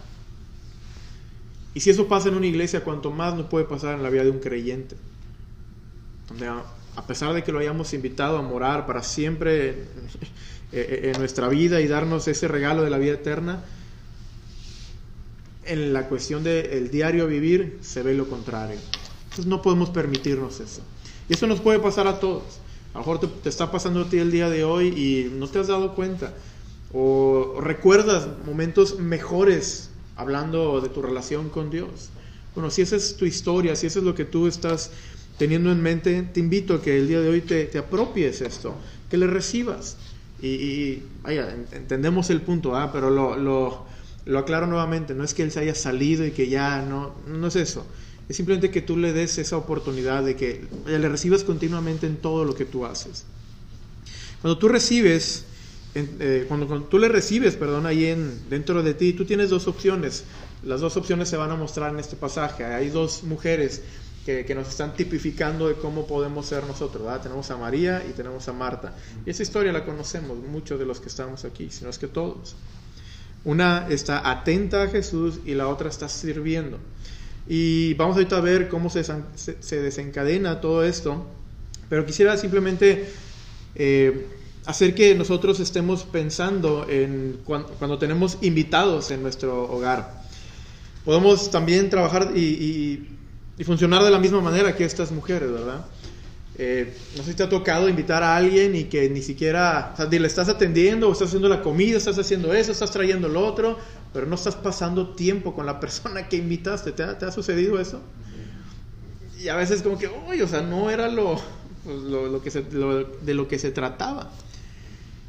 Y 1.74 1.82
si 1.82 1.90
eso 1.90 2.08
pasa 2.08 2.30
en 2.30 2.36
una 2.36 2.48
iglesia, 2.48 2.84
cuanto 2.84 3.12
más 3.12 3.36
no 3.36 3.50
puede 3.50 3.66
pasar 3.66 3.96
en 3.96 4.04
la 4.04 4.10
vida 4.10 4.24
de 4.24 4.30
un 4.30 4.40
creyente. 4.40 4.96
Donde 6.30 6.48
a 6.48 7.08
pesar 7.08 7.34
de 7.34 7.44
que 7.44 7.52
lo 7.52 7.60
hayamos 7.60 7.94
invitado 7.94 8.38
a 8.38 8.42
morar 8.42 8.86
para 8.86 9.04
siempre 9.04 9.86
eh, 10.72 11.02
eh, 11.04 11.12
en 11.14 11.20
nuestra 11.20 11.50
vida 11.50 11.82
y 11.82 11.88
darnos 11.88 12.28
ese 12.28 12.48
regalo 12.48 12.84
de 12.84 12.90
la 12.90 12.98
vida 12.98 13.14
eterna, 13.14 13.64
en 15.66 15.94
la 15.94 16.08
cuestión 16.08 16.44
del 16.44 16.90
diario 16.90 17.28
vivir 17.28 17.78
se 17.82 18.02
ve 18.04 18.14
lo 18.14 18.28
contrario. 18.28 18.80
Entonces 19.24 19.46
no 19.46 19.62
podemos 19.62 19.90
permitirnos 19.90 20.60
eso. 20.60 20.82
Y 21.30 21.34
eso 21.34 21.48
nos 21.48 21.62
puede 21.62 21.80
pasar 21.80 22.08
a 22.08 22.20
todos. 22.20 22.44
A 22.94 22.96
lo 22.96 23.00
mejor 23.00 23.20
te, 23.20 23.50
está 23.50 23.72
pasando 23.72 24.02
a 24.02 24.10
ti 24.10 24.18
el 24.18 24.32
día 24.32 24.50
de 24.50 24.64
hoy 24.64 24.88
y 24.88 25.32
no 25.34 25.48
te 25.48 25.60
has 25.60 25.68
dado 25.68 25.96
cuenta. 25.96 26.34
O, 26.94 27.60
recuerdas 27.62 28.28
momentos 28.46 29.00
mejores 29.00 29.90
hablando 30.18 30.82
de 30.82 30.90
tu 30.90 31.02
relación 31.02 31.50
con 31.50 31.70
Dios. 31.70 32.10
Bueno, 32.54 32.70
si 32.70 32.82
esa 32.82 32.98
es 32.98 33.16
tu 33.16 33.26
historia, 33.26 33.76
si 33.76 33.88
eso 33.88 34.00
es 34.00 34.06
lo 34.06 34.14
que 34.14 34.26
tú 34.26 34.48
estás 34.48 34.92
teniendo 35.38 35.72
en 35.72 35.82
mente, 35.82 36.22
te 36.34 36.40
invito 36.42 36.74
a 36.74 36.82
que 36.82 36.98
el 36.98 37.08
día 37.08 37.22
de 37.22 37.30
hoy 37.30 37.42
te, 37.42 37.66
te 37.66 37.78
apropies 37.78 38.42
esto, 38.42 38.76
que 39.10 39.16
le 39.18 39.28
recibas. 39.28 39.96
Y, 40.42 41.04
vaya, 41.22 41.56
entendemos 41.72 42.30
el 42.32 42.42
punto, 42.42 42.76
¿ah? 42.76 42.92
pero 42.92 43.10
lo, 43.12 43.38
lo, 43.38 43.86
lo, 44.26 44.40
aclaro 44.40 44.66
nuevamente, 44.66 45.14
no 45.14 45.24
es 45.24 45.36
que 45.36 45.44
él 45.44 45.52
se 45.52 45.60
haya 45.60 45.76
salido 45.76 46.26
y 46.26 46.32
que 46.32 46.50
ya 46.50 46.82
no, 46.82 47.14
no 47.28 47.48
es 47.48 47.56
eso. 47.56 47.86
Es 48.28 48.38
simplemente 48.38 48.72
que 48.72 48.82
tú 48.82 48.98
le 48.98 49.14
des 49.14 49.38
esa 49.38 49.58
oportunidad 49.58 50.24
de 50.24 50.36
que 50.36 50.66
le 50.88 51.10
recibas 51.10 51.44
continuamente 51.44 52.08
en 52.08 52.18
todo 52.18 52.44
lo 52.46 52.56
que 52.56 52.66
tú 52.66 52.86
haces. 52.86 53.26
Cuando 54.42 54.58
tú 54.58 54.68
recibes, 54.68 55.46
eh, 55.94 56.46
cuando, 56.48 56.84
tú 56.84 56.98
le 56.98 57.10
recibes, 57.10 57.56
perdón, 57.56 57.86
ahí 57.86 58.06
en, 58.06 58.50
dentro 58.50 58.82
de 58.82 58.94
ti, 58.94 59.14
tú 59.14 59.26
tienes 59.26 59.50
dos 59.50 59.68
opciones. 59.68 60.24
Las 60.64 60.82
dos 60.82 60.98
opciones 60.98 61.30
se 61.30 61.38
van 61.38 61.52
a 61.52 61.56
mostrar 61.56 61.92
en 61.92 62.00
este 62.00 62.16
pasaje. 62.16 62.66
Hay 62.66 62.90
dos 62.90 63.24
mujeres 63.24 63.82
que, 64.26 64.56
nos 64.56 64.70
están 64.70 64.94
tipificando 64.94 65.68
de 65.68 65.76
cómo 65.76 66.06
podemos 66.06 66.46
ser 66.46 66.64
nosotros. 66.66 67.04
¿verdad? 67.04 67.22
Tenemos 67.22 67.50
a 67.52 67.58
María 67.58 68.04
y 68.08 68.14
tenemos 68.14 68.48
a 68.48 68.54
Marta. 68.54 68.96
Y 69.26 69.30
esa 69.30 69.44
historia 69.44 69.72
la 69.72 69.86
conocemos 69.86 70.38
muchos 70.38 70.80
de 70.80 70.86
los 70.86 71.00
que 71.00 71.10
estamos 71.10 71.46
aquí, 71.46 71.70
si 71.70 71.84
no 71.84 71.90
es 71.90 71.98
que 71.98 72.08
todos. 72.08 72.56
Una 73.44 73.88
está 73.90 74.30
atenta 74.30 74.84
a 74.84 74.88
Jesús 74.88 75.40
y 75.46 75.56
la 75.56 75.68
otra 75.68 75.90
está 75.90 76.08
sirviendo. 76.08 76.78
Y 77.48 77.96
vamos 77.96 78.16
ahorita 78.16 78.38
a 78.38 78.42
ver 78.42 78.70
cómo 78.70 78.90
se, 78.90 79.04
se, 79.04 79.82
desencadena 79.82 80.62
todo 80.62 80.84
esto, 80.84 81.26
pero 81.90 82.06
quisiera 82.06 82.38
simplemente 82.38 83.10
eh, 83.76 84.28
hacer 84.66 84.94
que 84.94 85.16
nosotros 85.16 85.60
estemos 85.60 86.04
pensando 86.04 86.86
en 86.88 87.40
cuando, 87.44 87.98
tenemos 87.98 88.38
invitados 88.42 89.12
en 89.12 89.24
nuestro 89.24 89.64
hogar. 89.64 90.22
Podemos 91.04 91.50
también 91.50 91.90
trabajar 91.90 92.32
y, 92.36 93.08
funcionar 93.64 94.04
de 94.04 94.10
la 94.12 94.20
misma 94.20 94.42
manera 94.42 94.76
que 94.76 94.86
estas 94.86 95.12
mujeres, 95.12 95.52
¿verdad? 95.52 95.86
Eh, 96.58 96.94
no 97.16 97.24
sé 97.24 97.32
si 97.32 97.38
te 97.38 97.44
ha 97.44 97.50
tocado 97.50 97.88
invitar 97.88 98.24
a 98.24 98.36
alguien 98.36 98.76
y 98.76 98.84
que 98.84 99.10
ni 99.10 99.22
siquiera, 99.22 99.92
o 99.94 99.98
sea, 99.98 100.06
le 100.06 100.28
estás 100.28 100.50
atendiendo 100.50 101.08
o 101.08 101.12
estás 101.12 101.30
haciendo 101.30 101.48
la 101.48 101.62
comida, 101.62 101.98
estás 101.98 102.20
haciendo 102.20 102.54
eso, 102.54 102.72
estás 102.72 102.92
trayendo 102.92 103.28
lo 103.30 103.46
otro, 103.46 103.78
pero 104.14 104.26
no 104.26 104.36
estás 104.36 104.56
pasando 104.56 105.16
tiempo 105.16 105.56
con 105.56 105.66
la 105.66 105.80
persona 105.82 106.28
que 106.28 106.38
invitaste. 106.38 106.92
¿Te 106.92 107.04
ha, 107.04 107.32
sucedido 107.32 107.80
eso? 107.80 108.02
Y 109.40 109.48
a 109.48 109.56
veces 109.56 109.82
como 109.82 109.98
que, 109.98 110.10
uy, 110.30 110.42
o 110.42 110.48
sea, 110.48 110.62
no 110.62 110.90
era 110.90 111.08
lo, 111.08 111.40
pues, 111.84 111.98
lo, 111.98 112.42
que 112.42 112.52
de 112.52 113.34
lo 113.34 113.48
que 113.48 113.58
se 113.58 113.72
trataba. 113.72 114.30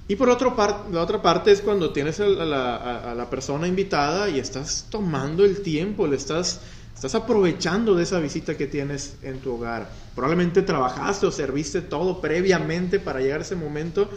Y 0.09 0.17
por 0.17 0.29
otro 0.29 0.57
par, 0.57 0.87
la 0.93 1.01
otra 1.01 1.23
parte 1.23 1.53
es 1.53 1.61
cuando 1.61 1.93
tienes 1.93 2.21
a 2.21 2.27
la, 2.27 3.13
a 3.13 3.15
la, 3.15 3.31
persona 3.31 3.69
invitada 3.69 4.29
y 4.29 4.39
estás 4.39 4.87
tomando 4.91 5.45
el 5.45 5.63
tiempo, 5.63 6.07
le 6.07 6.17
estás, 6.17 6.61
estás 7.05 7.21
aprovechando 7.21 7.97
de 7.97 8.05
esa 8.05 8.21
visita 8.21 8.57
que 8.57 8.69
tienes 8.69 9.17
en 9.23 9.41
tu 9.41 9.55
hogar. 9.55 9.91
Probablemente 10.15 10.63
trabajaste 10.63 11.27
o 11.27 11.33
serviste 11.33 11.83
todo 11.83 12.21
previamente 12.21 13.01
para 13.01 13.19
llegar 13.19 13.41
a 13.41 13.43
ese 13.43 13.57
momento 13.57 14.09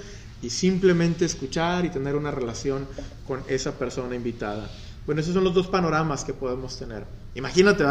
y 0.44 0.52
simplemente 0.52 1.26
escuchar 1.26 1.84
y 1.86 1.90
tener 1.90 2.16
una 2.16 2.30
relación 2.30 2.88
con 3.26 3.42
esa 3.48 3.72
persona 3.72 4.14
invitada. 4.14 4.70
Bueno, 5.08 5.22
esos 5.22 5.34
son 5.34 5.44
los 5.44 5.56
dos 5.56 5.66
panoramas 5.66 6.24
que 6.24 6.34
podemos 6.34 6.78
tener. 6.78 7.06
Imagínate, 7.34 7.84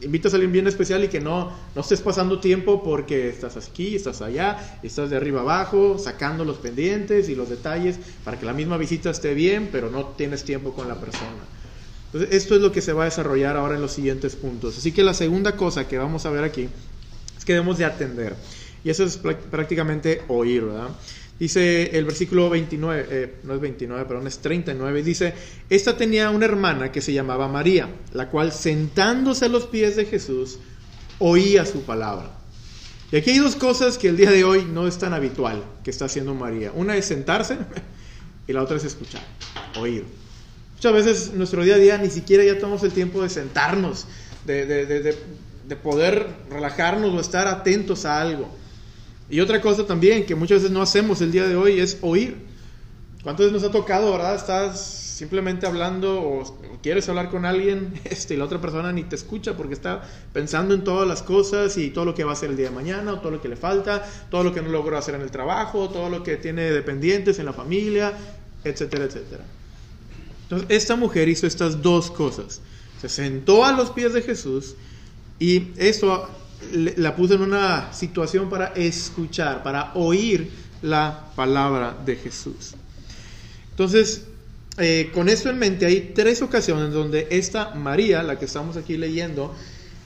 invitas 0.00 0.32
a 0.32 0.36
alguien 0.36 0.52
bien 0.52 0.68
especial 0.68 1.04
y 1.04 1.08
que 1.08 1.20
no, 1.20 1.52
no 1.74 1.82
estés 1.82 2.00
pasando 2.00 2.40
tiempo 2.40 2.82
porque 2.82 3.28
estás 3.28 3.58
aquí, 3.58 3.94
estás 3.94 4.22
allá, 4.22 4.78
estás 4.82 5.10
de 5.10 5.18
arriba 5.18 5.42
abajo, 5.42 5.98
sacando 5.98 6.46
los 6.46 6.56
pendientes 6.56 7.28
y 7.28 7.34
los 7.34 7.50
detalles 7.50 7.98
para 8.24 8.40
que 8.40 8.46
la 8.46 8.54
misma 8.54 8.78
visita 8.78 9.10
esté 9.10 9.34
bien, 9.34 9.68
pero 9.70 9.90
no 9.90 10.06
tienes 10.16 10.44
tiempo 10.44 10.72
con 10.72 10.88
la 10.88 10.94
persona. 10.94 11.44
Entonces, 12.14 12.36
esto 12.36 12.54
es 12.54 12.60
lo 12.60 12.70
que 12.70 12.80
se 12.80 12.92
va 12.92 13.02
a 13.02 13.04
desarrollar 13.06 13.56
ahora 13.56 13.74
en 13.74 13.82
los 13.82 13.90
siguientes 13.90 14.36
puntos. 14.36 14.78
Así 14.78 14.92
que 14.92 15.02
la 15.02 15.14
segunda 15.14 15.56
cosa 15.56 15.88
que 15.88 15.98
vamos 15.98 16.24
a 16.26 16.30
ver 16.30 16.44
aquí 16.44 16.68
es 17.36 17.44
que 17.44 17.54
debemos 17.54 17.76
de 17.76 17.86
atender. 17.86 18.36
Y 18.84 18.90
eso 18.90 19.02
es 19.02 19.16
prácticamente 19.16 20.22
oír, 20.28 20.62
¿verdad? 20.62 20.90
Dice 21.40 21.98
el 21.98 22.04
versículo 22.04 22.48
29, 22.50 23.06
eh, 23.10 23.34
no 23.42 23.54
es 23.54 23.60
29, 23.60 24.04
perdón, 24.04 24.28
es 24.28 24.38
39, 24.38 25.02
dice, 25.02 25.34
esta 25.68 25.96
tenía 25.96 26.30
una 26.30 26.44
hermana 26.44 26.92
que 26.92 27.00
se 27.00 27.12
llamaba 27.12 27.48
María, 27.48 27.88
la 28.12 28.30
cual 28.30 28.52
sentándose 28.52 29.46
a 29.46 29.48
los 29.48 29.66
pies 29.66 29.96
de 29.96 30.04
Jesús, 30.04 30.60
oía 31.18 31.66
su 31.66 31.82
palabra. 31.82 32.30
Y 33.10 33.16
aquí 33.16 33.30
hay 33.30 33.38
dos 33.38 33.56
cosas 33.56 33.98
que 33.98 34.08
el 34.08 34.16
día 34.16 34.30
de 34.30 34.44
hoy 34.44 34.64
no 34.64 34.86
es 34.86 34.98
tan 34.98 35.14
habitual 35.14 35.64
que 35.82 35.90
está 35.90 36.04
haciendo 36.04 36.32
María. 36.32 36.70
Una 36.76 36.96
es 36.96 37.06
sentarse 37.06 37.58
y 38.46 38.52
la 38.52 38.62
otra 38.62 38.76
es 38.76 38.84
escuchar, 38.84 39.22
oír. 39.80 40.04
Muchas 40.84 41.06
veces 41.06 41.32
nuestro 41.32 41.64
día 41.64 41.76
a 41.76 41.78
día 41.78 41.96
ni 41.96 42.10
siquiera 42.10 42.44
ya 42.44 42.58
tomamos 42.58 42.82
el 42.82 42.92
tiempo 42.92 43.22
de 43.22 43.30
sentarnos, 43.30 44.04
de, 44.44 44.66
de 44.66 45.76
poder 45.76 46.26
relajarnos 46.50 47.14
o 47.14 47.20
estar 47.20 47.48
atentos 47.48 48.04
a 48.04 48.20
algo. 48.20 48.50
Y 49.30 49.40
otra 49.40 49.62
cosa 49.62 49.86
también 49.86 50.26
que 50.26 50.34
muchas 50.34 50.58
veces 50.58 50.70
no 50.70 50.82
hacemos 50.82 51.22
el 51.22 51.32
día 51.32 51.48
de 51.48 51.56
hoy 51.56 51.80
es 51.80 51.96
oír. 52.02 52.36
¿Cuántas 53.22 53.46
veces 53.46 53.62
nos 53.62 53.70
ha 53.70 53.72
tocado, 53.72 54.12
verdad? 54.12 54.34
Estás 54.34 54.78
simplemente 54.78 55.66
hablando 55.66 56.20
o 56.20 56.58
quieres 56.82 57.08
hablar 57.08 57.30
con 57.30 57.46
alguien 57.46 57.98
este, 58.04 58.34
y 58.34 58.36
la 58.36 58.44
otra 58.44 58.60
persona 58.60 58.92
ni 58.92 59.04
te 59.04 59.16
escucha 59.16 59.56
porque 59.56 59.72
está 59.72 60.02
pensando 60.34 60.74
en 60.74 60.84
todas 60.84 61.08
las 61.08 61.22
cosas 61.22 61.78
y 61.78 61.92
todo 61.92 62.04
lo 62.04 62.14
que 62.14 62.24
va 62.24 62.32
a 62.32 62.34
hacer 62.34 62.50
el 62.50 62.58
día 62.58 62.68
de 62.68 62.74
mañana, 62.74 63.14
o 63.14 63.20
todo 63.20 63.30
lo 63.30 63.40
que 63.40 63.48
le 63.48 63.56
falta, 63.56 64.04
todo 64.30 64.44
lo 64.44 64.52
que 64.52 64.60
no 64.60 64.68
logró 64.68 64.98
hacer 64.98 65.14
en 65.14 65.22
el 65.22 65.30
trabajo, 65.30 65.88
todo 65.88 66.10
lo 66.10 66.22
que 66.22 66.36
tiene 66.36 66.70
dependientes 66.72 67.38
en 67.38 67.46
la 67.46 67.54
familia, 67.54 68.12
etcétera, 68.64 69.04
etcétera. 69.04 69.44
Entonces, 70.54 70.76
esta 70.76 70.96
mujer 70.96 71.28
hizo 71.28 71.46
estas 71.46 71.82
dos 71.82 72.10
cosas. 72.10 72.60
Se 73.00 73.08
sentó 73.08 73.64
a 73.64 73.72
los 73.72 73.90
pies 73.90 74.12
de 74.12 74.22
Jesús 74.22 74.74
y 75.38 75.68
eso 75.76 76.28
la 76.72 77.14
puso 77.14 77.34
en 77.34 77.42
una 77.42 77.92
situación 77.92 78.48
para 78.48 78.68
escuchar, 78.68 79.62
para 79.62 79.92
oír 79.94 80.50
la 80.82 81.26
palabra 81.36 81.96
de 82.04 82.16
Jesús. 82.16 82.74
Entonces, 83.70 84.24
eh, 84.78 85.10
con 85.12 85.28
eso 85.28 85.50
en 85.50 85.58
mente, 85.58 85.86
hay 85.86 86.12
tres 86.14 86.42
ocasiones 86.42 86.92
donde 86.92 87.28
esta 87.30 87.74
María, 87.74 88.22
la 88.22 88.38
que 88.38 88.44
estamos 88.44 88.76
aquí 88.76 88.96
leyendo, 88.96 89.54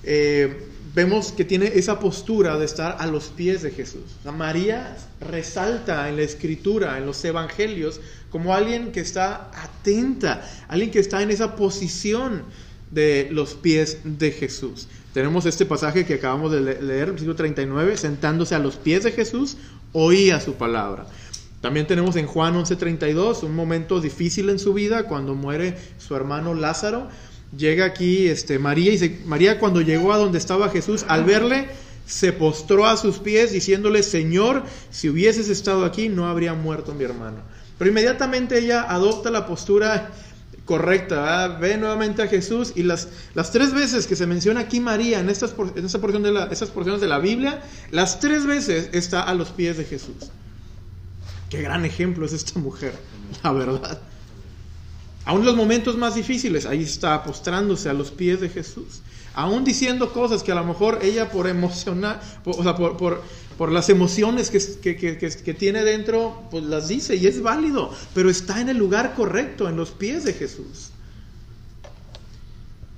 eh, 0.03 0.67
vemos 0.95 1.33
que 1.33 1.45
tiene 1.45 1.67
esa 1.75 2.01
postura 2.01 2.59
de 2.59 2.65
estar 2.65 2.97
a 2.99 3.07
los 3.07 3.27
pies 3.27 3.63
de 3.63 3.71
Jesús. 3.71 4.03
María 4.37 4.97
resalta 5.21 6.09
en 6.09 6.17
la 6.17 6.23
escritura, 6.23 6.99
en 6.99 7.07
los 7.07 7.25
evangelios, 7.25 8.01
como 8.31 8.55
alguien 8.55 8.93
que 8.93 9.01
está 9.01 9.51
atenta, 9.55 10.43
alguien 10.69 10.91
que 10.91 10.99
está 10.99 11.23
en 11.23 11.31
esa 11.31 11.57
posición 11.57 12.43
de 12.91 13.29
los 13.31 13.55
pies 13.55 13.99
de 14.05 14.31
Jesús. 14.33 14.89
Tenemos 15.13 15.47
este 15.47 15.67
pasaje 15.67 16.05
que 16.05 16.15
acabamos 16.15 16.53
de 16.53 16.61
leer, 16.61 17.11
versículo 17.11 17.37
39, 17.37 17.97
sentándose 17.97 18.55
a 18.55 18.59
los 18.59 18.77
pies 18.77 19.05
de 19.05 19.13
Jesús, 19.13 19.57
oía 19.93 20.41
su 20.41 20.55
palabra. 20.55 21.07
También 21.61 21.87
tenemos 21.87 22.17
en 22.17 22.27
Juan 22.27 22.55
11:32 22.55 23.43
un 23.43 23.55
momento 23.55 24.01
difícil 24.01 24.49
en 24.49 24.59
su 24.59 24.75
vida 24.75 25.05
cuando 25.05 25.35
muere 25.35 25.77
su 25.99 26.15
hermano 26.15 26.55
Lázaro. 26.55 27.09
Llega 27.57 27.87
aquí 27.87 28.29
este, 28.29 28.59
María 28.59 28.93
y 28.93 29.23
María 29.25 29.59
cuando 29.59 29.81
llegó 29.81 30.13
a 30.13 30.19
donde 30.19 30.39
estaba 30.39 30.69
Jesús, 30.69 31.05
al 31.09 31.25
verle, 31.25 31.69
se 32.07 32.33
postró 32.33 32.87
a 32.87 32.97
sus 32.97 33.19
pies 33.19 33.53
diciéndole, 33.53 34.03
Señor, 34.03 34.65
si 34.91 35.09
hubieses 35.09 35.49
estado 35.49 35.85
aquí 35.85 36.09
no 36.09 36.27
habría 36.27 36.55
muerto 36.55 36.95
mi 36.95 37.05
hermano. 37.05 37.39
Pero 37.79 37.91
inmediatamente 37.91 38.59
ella 38.59 38.83
adopta 38.83 39.31
la 39.31 39.47
postura 39.47 40.11
correcta. 40.69 41.49
Ve 41.61 41.79
nuevamente 41.79 42.23
a 42.23 42.29
Jesús 42.29 42.73
y 42.77 42.83
las, 42.83 43.09
las 43.35 43.51
tres 43.51 43.73
veces 43.73 44.07
que 44.07 44.17
se 44.17 44.27
menciona 44.27 44.61
aquí 44.61 44.81
María 44.81 45.21
en, 45.21 45.31
estas, 45.31 45.55
en 45.75 45.85
esta 45.85 45.99
porción 45.99 46.23
de 46.23 46.33
la, 46.33 46.45
estas 46.47 46.71
porciones 46.71 47.01
de 47.01 47.09
la 47.09 47.19
Biblia, 47.19 47.63
las 47.91 48.21
tres 48.21 48.47
veces 48.47 48.91
está 48.93 49.23
a 49.23 49.35
los 49.35 49.49
pies 49.51 49.79
de 49.79 49.85
Jesús. 49.85 50.31
Qué 51.49 51.63
gran 51.63 51.87
ejemplo 51.87 52.27
es 52.27 52.35
esta 52.35 52.61
mujer, 52.61 52.93
la 53.43 53.53
verdad. 53.53 54.01
Aún 55.29 55.45
los 55.45 55.57
momentos 55.57 55.95
más 55.99 56.15
difíciles, 56.15 56.65
ahí 56.65 56.83
está 56.83 57.23
postrándose 57.23 57.91
a 57.91 57.93
los 57.93 58.11
pies 58.11 58.41
de 58.41 58.49
Jesús. 58.49 59.03
Aún 59.35 59.63
diciendo 59.63 60.11
cosas 60.15 60.43
que 60.43 60.53
a 60.53 60.55
lo 60.55 60.65
mejor 60.65 61.01
ella 61.03 61.31
por 61.31 61.47
emocionar, 61.47 62.23
o 62.47 62.63
sea, 62.63 62.75
por, 62.75 62.97
por, 62.97 63.23
por 63.59 63.71
las 63.71 63.91
emociones 63.91 64.49
que, 64.49 64.97
que, 64.97 65.19
que, 65.19 65.53
tiene 65.53 65.85
dentro, 65.85 66.45
pues 66.51 66.65
las 66.65 66.89
dice 66.89 67.17
y 67.17 67.27
es 67.27 67.43
válido, 67.43 67.93
pero 68.15 68.31
está 68.31 68.59
en 68.63 68.71
el 68.71 68.79
lugar 68.79 69.15
correcto, 69.15 69.69
en 69.69 69.77
los 69.77 69.91
pies 69.91 70.25
de 70.25 70.33
Jesús. 70.33 70.93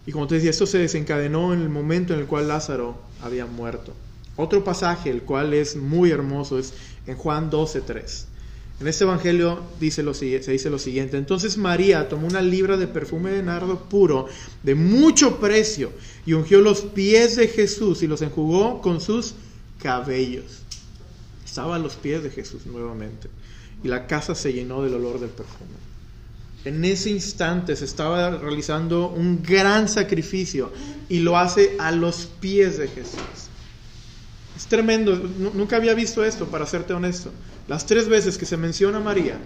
Y 0.07 0.13
como 0.13 0.29
te 0.29 0.37
decía, 0.37 0.51
esto 0.51 0.67
se 0.67 0.79
desencadenó 0.79 1.53
en 1.53 1.63
el 1.63 1.69
momento 1.69 2.15
en 2.15 2.21
el 2.21 2.27
cual 2.27 2.47
Lázaro 2.47 2.97
había 3.21 3.47
muerto. 3.47 3.93
Otro 4.37 4.63
pasaje, 4.63 5.11
el 5.11 5.23
cual 5.23 5.53
es 5.53 5.75
muy 5.75 6.13
hermoso, 6.13 6.61
es 6.61 6.75
en 7.09 7.17
Juan 7.17 7.51
12.3. 7.51 8.30
En 8.81 8.89
este 8.89 9.05
evangelio 9.05 9.61
dice 9.79 10.03
lo, 10.03 10.15
se 10.15 10.25
dice 10.39 10.71
lo 10.71 10.79
siguiente, 10.79 11.19
entonces 11.19 11.59
María 11.59 12.09
tomó 12.09 12.27
una 12.27 12.41
libra 12.41 12.79
de 12.79 12.87
perfume 12.87 13.31
de 13.31 13.43
nardo 13.43 13.79
puro 13.79 14.27
de 14.63 14.75
mucho 14.75 15.39
precio 15.39 15.93
y 16.25 16.33
ungió 16.33 16.63
los 16.63 16.81
pies 16.81 17.37
de 17.37 17.49
Jesús 17.49 18.03
y 18.03 18.07
los 18.07 18.23
enjugó 18.23 18.81
con 18.81 19.03
sus 19.03 19.35
cabellos. 19.83 20.63
Estaba 21.45 21.77
a 21.77 21.79
los 21.79 21.97
pies 21.97 22.23
de 22.23 22.31
Jesús 22.31 22.65
nuevamente. 22.65 23.29
Y 23.85 23.89
la 23.89 24.07
casa 24.07 24.35
se 24.35 24.53
llenó 24.53 24.83
del 24.83 24.95
olor 24.95 25.21
del 25.21 25.31
perfume. 25.31 25.77
En 26.65 26.83
ese 26.85 27.11
instante 27.11 27.77
se 27.77 27.85
estaba 27.85 28.31
realizando 28.31 29.09
un 29.09 29.43
gran 29.43 29.89
sacrificio 29.89 30.73
y 31.09 31.21
lo 31.21 31.37
hace 31.37 31.77
a 31.79 31.93
los 31.93 32.31
pies 32.41 32.79
de 32.79 32.89
Jesús. 32.89 33.50
Es 34.61 34.67
tremendo, 34.67 35.17
nunca 35.55 35.77
había 35.77 35.95
visto 35.95 36.23
esto, 36.23 36.49
para 36.49 36.67
serte 36.67 36.93
honesto. 36.93 37.33
Las 37.67 37.87
tres 37.87 38.11
veces 38.11 38.37
que 38.37 38.45
se 38.45 38.59
menciona 38.59 39.01
María, 39.01 39.39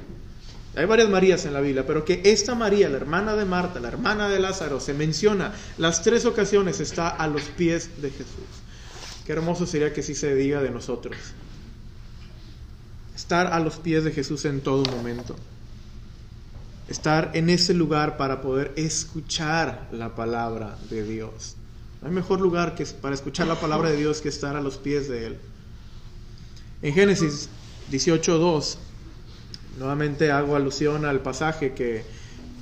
hay 0.74 0.86
varias 0.86 1.08
Marías 1.08 1.44
en 1.44 1.52
la 1.52 1.60
Biblia, 1.60 1.86
pero 1.86 2.04
que 2.04 2.20
esta 2.24 2.56
María, 2.56 2.88
la 2.88 2.96
hermana 2.96 3.36
de 3.36 3.44
Marta, 3.44 3.78
la 3.78 3.86
hermana 3.86 4.28
de 4.28 4.40
Lázaro, 4.40 4.80
se 4.80 4.92
menciona 4.92 5.54
las 5.78 6.02
tres 6.02 6.26
ocasiones, 6.26 6.80
está 6.80 7.10
a 7.10 7.28
los 7.28 7.42
pies 7.42 8.02
de 8.02 8.10
Jesús. 8.10 8.42
Qué 9.24 9.32
hermoso 9.34 9.66
sería 9.66 9.92
que 9.92 10.02
sí 10.02 10.16
se 10.16 10.34
diga 10.34 10.60
de 10.60 10.72
nosotros. 10.72 11.16
Estar 13.14 13.52
a 13.52 13.60
los 13.60 13.76
pies 13.76 14.02
de 14.02 14.10
Jesús 14.10 14.44
en 14.46 14.62
todo 14.62 14.82
momento. 14.90 15.36
Estar 16.88 17.30
en 17.34 17.50
ese 17.50 17.72
lugar 17.72 18.16
para 18.16 18.42
poder 18.42 18.72
escuchar 18.74 19.86
la 19.92 20.16
palabra 20.16 20.76
de 20.90 21.04
Dios. 21.04 21.54
Hay 22.04 22.10
mejor 22.10 22.38
lugar 22.40 22.74
que 22.74 22.84
para 22.84 23.14
escuchar 23.14 23.46
la 23.46 23.58
palabra 23.58 23.90
de 23.90 23.96
Dios 23.96 24.20
que 24.20 24.28
estar 24.28 24.56
a 24.56 24.60
los 24.60 24.76
pies 24.76 25.08
de 25.08 25.26
Él. 25.26 25.38
En 26.82 26.92
Génesis 26.92 27.48
18.2, 27.90 28.76
nuevamente 29.78 30.30
hago 30.30 30.54
alusión 30.54 31.06
al 31.06 31.20
pasaje 31.20 31.72
que, 31.72 32.04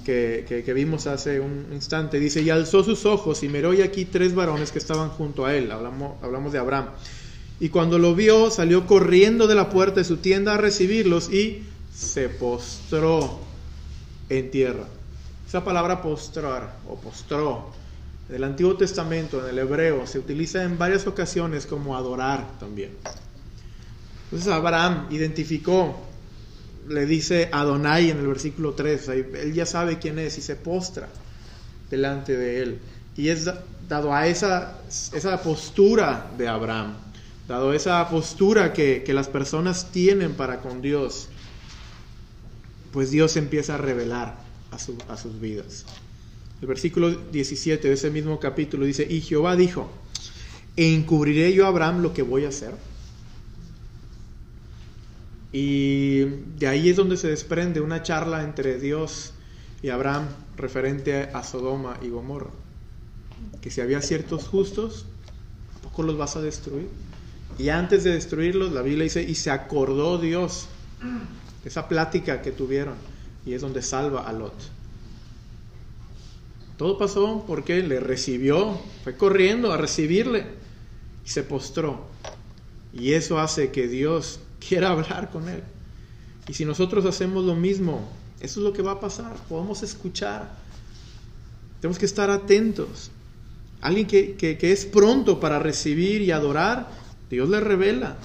que, 0.04 0.72
vimos 0.72 1.08
hace 1.08 1.40
un 1.40 1.66
instante. 1.72 2.20
Dice, 2.20 2.40
y 2.42 2.50
alzó 2.50 2.84
sus 2.84 3.04
ojos 3.04 3.42
y 3.42 3.48
miró 3.48 3.74
y 3.74 3.82
aquí 3.82 4.04
tres 4.04 4.32
varones 4.32 4.70
que 4.70 4.78
estaban 4.78 5.08
junto 5.08 5.44
a 5.44 5.56
él. 5.56 5.72
Hablamos, 5.72 6.22
hablamos 6.22 6.52
de 6.52 6.60
Abraham. 6.60 6.90
Y 7.58 7.70
cuando 7.70 7.98
lo 7.98 8.14
vio, 8.14 8.48
salió 8.48 8.86
corriendo 8.86 9.48
de 9.48 9.56
la 9.56 9.70
puerta 9.70 9.96
de 9.96 10.04
su 10.04 10.18
tienda 10.18 10.54
a 10.54 10.56
recibirlos 10.56 11.32
y 11.32 11.64
se 11.92 12.28
postró 12.28 13.40
en 14.28 14.52
tierra. 14.52 14.84
Esa 15.48 15.64
palabra 15.64 16.00
postrar 16.00 16.76
o 16.88 16.94
postró 16.94 17.81
en 18.32 18.36
el 18.36 18.44
Antiguo 18.44 18.78
Testamento, 18.78 19.42
en 19.42 19.50
el 19.50 19.58
hebreo, 19.58 20.06
se 20.06 20.18
utiliza 20.18 20.62
en 20.62 20.78
varias 20.78 21.06
ocasiones 21.06 21.66
como 21.66 21.98
adorar 21.98 22.58
también. 22.58 22.92
Entonces 24.24 24.50
Abraham 24.50 25.08
identificó, 25.10 26.00
le 26.88 27.04
dice 27.04 27.50
Adonai 27.52 28.08
en 28.08 28.20
el 28.20 28.26
versículo 28.26 28.72
3, 28.72 29.08
él 29.08 29.52
ya 29.52 29.66
sabe 29.66 29.98
quién 29.98 30.18
es 30.18 30.38
y 30.38 30.40
se 30.40 30.56
postra 30.56 31.10
delante 31.90 32.34
de 32.34 32.62
él. 32.62 32.78
Y 33.18 33.28
es 33.28 33.50
dado 33.86 34.14
a 34.14 34.26
esa, 34.26 34.78
esa 34.88 35.42
postura 35.42 36.30
de 36.38 36.48
Abraham, 36.48 36.94
dado 37.46 37.74
esa 37.74 38.08
postura 38.08 38.72
que, 38.72 39.04
las 39.08 39.28
personas 39.28 39.92
tienen 39.92 40.32
para 40.32 40.60
con 40.60 40.80
Dios, 40.80 41.28
pues 42.94 43.10
Dios 43.10 43.36
empieza 43.36 43.74
a 43.74 43.76
revelar 43.76 44.38
a, 44.70 44.76
a 45.12 45.16
sus 45.18 45.38
vidas. 45.38 45.84
El 46.62 46.68
versículo 46.68 47.10
17 47.10 47.88
de 47.88 47.94
ese 47.94 48.10
mismo 48.12 48.38
capítulo 48.38 48.86
dice, 48.86 49.04
y 49.10 49.20
Jehová 49.20 49.56
dijo, 49.56 49.90
encubriré 50.76 51.52
yo 51.52 51.64
a 51.64 51.68
Abraham 51.68 52.02
lo 52.02 52.14
que 52.14 52.22
voy 52.22 52.44
a 52.44 52.50
hacer. 52.50 52.70
Y 55.52 56.20
de 56.20 56.68
ahí 56.68 56.88
es 56.88 56.96
donde 56.96 57.16
se 57.16 57.26
desprende 57.26 57.80
una 57.80 58.04
charla 58.04 58.44
entre 58.44 58.78
Dios 58.78 59.32
y 59.82 59.88
Abraham 59.88 60.28
referente 60.56 61.30
a 61.34 61.42
Sodoma 61.42 61.98
y 62.00 62.10
Gomorra. 62.10 62.50
Que 63.60 63.72
si 63.72 63.80
había 63.80 64.00
ciertos 64.00 64.46
justos, 64.46 65.06
¿a 65.76 65.82
poco 65.82 66.04
los 66.04 66.16
vas 66.16 66.36
a 66.36 66.42
destruir? 66.42 66.88
Y 67.58 67.70
antes 67.70 68.04
de 68.04 68.12
destruirlos, 68.12 68.70
la 68.70 68.82
Biblia 68.82 69.02
dice, 69.02 69.20
y 69.20 69.34
se 69.34 69.50
acordó 69.50 70.16
Dios 70.16 70.68
esa 71.64 71.88
plática 71.88 72.40
que 72.40 72.52
tuvieron. 72.52 72.94
Y 73.44 73.54
es 73.54 73.62
donde 73.62 73.82
salva 73.82 74.28
a 74.28 74.32
Lot. 74.32 74.54
Todo 76.82 76.98
pasó 76.98 77.44
porque 77.46 77.80
le 77.80 78.00
recibió, 78.00 78.76
fue 79.04 79.16
corriendo 79.16 79.70
a 79.70 79.76
recibirle 79.76 80.46
y 81.24 81.28
se 81.28 81.44
postró. 81.44 82.08
Y 82.92 83.12
eso 83.12 83.38
hace 83.38 83.70
que 83.70 83.86
Dios 83.86 84.40
quiera 84.68 84.90
hablar 84.90 85.30
con 85.30 85.48
él. 85.48 85.62
Y 86.48 86.54
si 86.54 86.64
nosotros 86.64 87.04
hacemos 87.04 87.44
lo 87.44 87.54
mismo, 87.54 88.10
eso 88.40 88.58
es 88.58 88.64
lo 88.64 88.72
que 88.72 88.82
va 88.82 88.90
a 88.90 89.00
pasar. 89.00 89.32
Podemos 89.48 89.84
escuchar. 89.84 90.56
Tenemos 91.80 92.00
que 92.00 92.06
estar 92.06 92.30
atentos. 92.30 93.12
Alguien 93.80 94.08
que, 94.08 94.34
que 94.34 94.72
es 94.72 94.84
pronto 94.84 95.38
para 95.38 95.60
recibir 95.60 96.20
y 96.20 96.32
adorar, 96.32 96.90
Dios 97.30 97.48
le 97.48 97.60
revela 97.60 98.16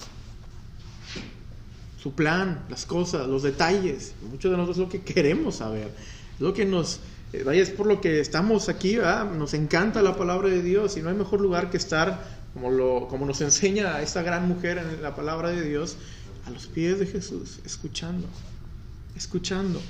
su 2.02 2.12
plan, 2.13 2.65
las 2.72 2.88
cosas, 2.88 3.28
los 3.28 3.43
detalles. 3.43 4.15
Muchos 4.32 4.50
de 4.50 4.58
nosotros 4.58 4.78
es 4.78 4.84
lo 4.84 4.89
que 4.89 5.02
queremos 5.13 5.58
saber. 5.58 5.91
Es 6.34 6.41
lo 6.41 6.56
que 6.56 6.65
nos 6.65 7.02
vaya, 7.46 7.62
es 7.62 7.70
por 7.70 7.88
lo 7.88 8.02
que 8.02 8.20
estamos 8.20 8.70
aquí, 8.70 8.98
nos 9.38 9.54
encanta 9.54 10.02
la 10.02 10.16
palabra 10.16 10.50
de 10.50 10.62
Dios 10.62 10.98
y 10.98 11.02
no 11.02 11.10
hay 11.10 11.16
mejor 11.16 11.42
lugar 11.42 11.70
que 11.70 11.78
estar, 11.78 12.38
como, 12.54 12.72
lo, 12.72 13.08
como 13.10 13.26
nos 13.26 13.42
enseña 13.42 14.02
esta 14.02 14.22
gran 14.22 14.48
mujer 14.48 14.78
en 14.78 15.02
la 15.02 15.16
palabra 15.16 15.50
de 15.50 15.62
Dios, 15.62 15.98
a 16.46 16.50
los 16.50 16.68
pies 16.68 17.00
de 17.00 17.06
Jesús, 17.06 17.60
escuchando, 17.66 18.28
escuchando. 19.16 19.82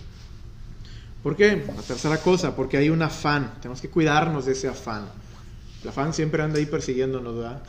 ¿Por 1.22 1.36
qué? 1.36 1.64
La 1.76 1.82
tercera 1.84 2.18
cosa, 2.18 2.56
porque 2.56 2.78
hay 2.78 2.90
un 2.90 3.02
afán, 3.02 3.54
tenemos 3.62 3.82
que 3.82 3.90
cuidarnos 3.90 4.46
de 4.46 4.54
ese 4.54 4.68
afán. 4.68 5.06
El 5.84 5.90
afán 5.90 6.14
siempre 6.14 6.42
anda 6.42 6.58
ahí 6.58 6.66
persiguiéndonos, 6.66 7.36
¿verdad? 7.36 7.62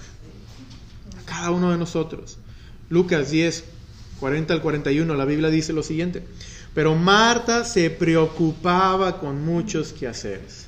A 1.21 1.27
cada 1.27 1.51
uno 1.51 1.71
de 1.71 1.77
nosotros. 1.77 2.39
Lucas 2.89 3.31
10, 3.31 3.65
40 4.21 4.55
al 4.55 4.63
41, 4.63 5.15
la 5.15 5.25
Biblia 5.25 5.51
dice 5.51 5.73
lo 5.73 5.83
siguiente. 5.83 6.25
Pero 6.79 6.95
Marta 6.95 7.65
se 7.65 7.91
preocupaba 7.91 9.19
con 9.19 9.45
muchos 9.45 9.93
quehaceres. 9.93 10.67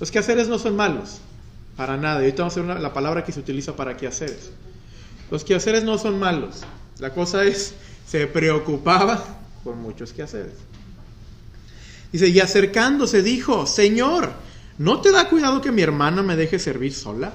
Los 0.00 0.10
quehaceres 0.10 0.48
no 0.48 0.58
son 0.58 0.74
malos, 0.74 1.20
para 1.76 1.96
nada. 1.96 2.16
ahorita 2.16 2.42
vamos 2.42 2.56
a 2.56 2.62
ver 2.62 2.80
la 2.80 2.92
palabra 2.92 3.22
que 3.22 3.30
se 3.30 3.38
utiliza 3.38 3.76
para 3.76 3.96
quehaceres. 3.96 4.50
Los 5.30 5.44
quehaceres 5.44 5.84
no 5.84 5.96
son 5.96 6.18
malos. 6.18 6.62
La 6.98 7.14
cosa 7.14 7.44
es, 7.44 7.74
se 8.04 8.26
preocupaba 8.26 9.22
con 9.62 9.80
muchos 9.80 10.12
quehaceres. 10.12 10.54
Dice, 12.10 12.26
y 12.26 12.40
acercándose 12.40 13.22
dijo, 13.22 13.64
Señor, 13.64 14.32
¿no 14.76 15.00
te 15.00 15.12
da 15.12 15.28
cuidado 15.28 15.60
que 15.60 15.70
mi 15.70 15.82
hermana 15.82 16.24
me 16.24 16.34
deje 16.34 16.58
servir 16.58 16.92
sola? 16.92 17.32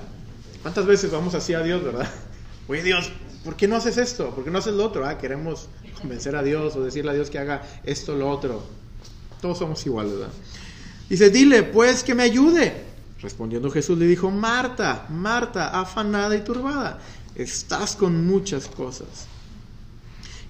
¿Cuántas 0.61 0.85
veces 0.85 1.09
vamos 1.09 1.35
así 1.35 1.53
a 1.53 1.61
Dios, 1.61 1.81
verdad? 1.81 2.11
Oye 2.67 2.83
Dios, 2.83 3.09
¿por 3.45 3.55
qué 3.55 3.69
no 3.69 3.77
haces 3.77 3.95
esto? 3.95 4.31
¿Por 4.31 4.43
qué 4.43 4.51
no 4.51 4.57
haces 4.57 4.73
lo 4.73 4.83
otro? 4.83 5.07
Ah, 5.07 5.17
queremos 5.17 5.69
convencer 6.03 6.35
a 6.35 6.43
Dios 6.43 6.75
o 6.75 6.83
decirle 6.83 7.11
a 7.11 7.13
Dios 7.13 7.29
que 7.29 7.39
haga 7.39 7.63
esto 7.85 8.13
o 8.13 8.17
lo 8.17 8.29
otro. 8.29 8.61
Todos 9.41 9.57
somos 9.57 9.85
iguales, 9.85 10.13
¿verdad? 10.13 10.33
Dice, 11.09 11.29
dile, 11.29 11.63
pues 11.63 12.03
que 12.03 12.13
me 12.13 12.23
ayude. 12.23 12.73
Respondiendo 13.21 13.71
Jesús 13.71 13.97
le 13.97 14.05
dijo, 14.05 14.29
Marta, 14.29 15.07
Marta, 15.09 15.79
afanada 15.79 16.35
y 16.35 16.41
turbada, 16.41 16.99
estás 17.35 17.95
con 17.95 18.27
muchas 18.27 18.67
cosas. 18.67 19.27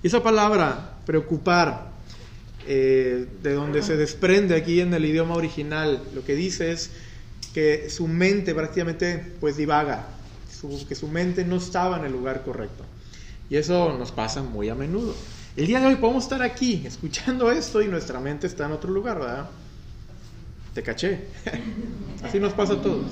Y 0.01 0.07
esa 0.07 0.23
palabra, 0.23 0.97
preocupar, 1.05 1.91
eh, 2.67 3.27
de 3.43 3.53
donde 3.53 3.83
se 3.83 3.95
desprende 3.95 4.55
aquí 4.55 4.81
en 4.81 4.91
el 4.95 5.05
idioma 5.05 5.35
original, 5.35 6.01
lo 6.15 6.25
que 6.25 6.33
dice 6.33 6.71
es 6.71 6.89
que 7.53 7.91
su 7.91 8.07
mente 8.07 8.55
prácticamente 8.55 9.33
pues 9.39 9.55
divaga, 9.55 10.07
que 10.89 10.95
su 10.95 11.07
mente 11.07 11.45
no 11.45 11.57
estaba 11.57 11.99
en 11.99 12.05
el 12.05 12.11
lugar 12.11 12.43
correcto. 12.43 12.83
Y 13.51 13.57
eso 13.57 13.95
nos 13.99 14.11
pasa 14.11 14.41
muy 14.41 14.69
a 14.69 14.75
menudo. 14.75 15.13
El 15.55 15.67
día 15.67 15.79
de 15.79 15.85
hoy 15.85 15.95
podemos 15.97 16.23
estar 16.23 16.41
aquí 16.41 16.81
escuchando 16.83 17.51
esto 17.51 17.79
y 17.83 17.87
nuestra 17.87 18.19
mente 18.19 18.47
está 18.47 18.65
en 18.65 18.71
otro 18.71 18.89
lugar, 18.89 19.19
¿verdad? 19.19 19.49
Te 20.73 20.81
caché. 20.81 21.27
Así 22.23 22.39
nos 22.39 22.53
pasa 22.53 22.73
a 22.73 22.81
todos. 22.81 23.05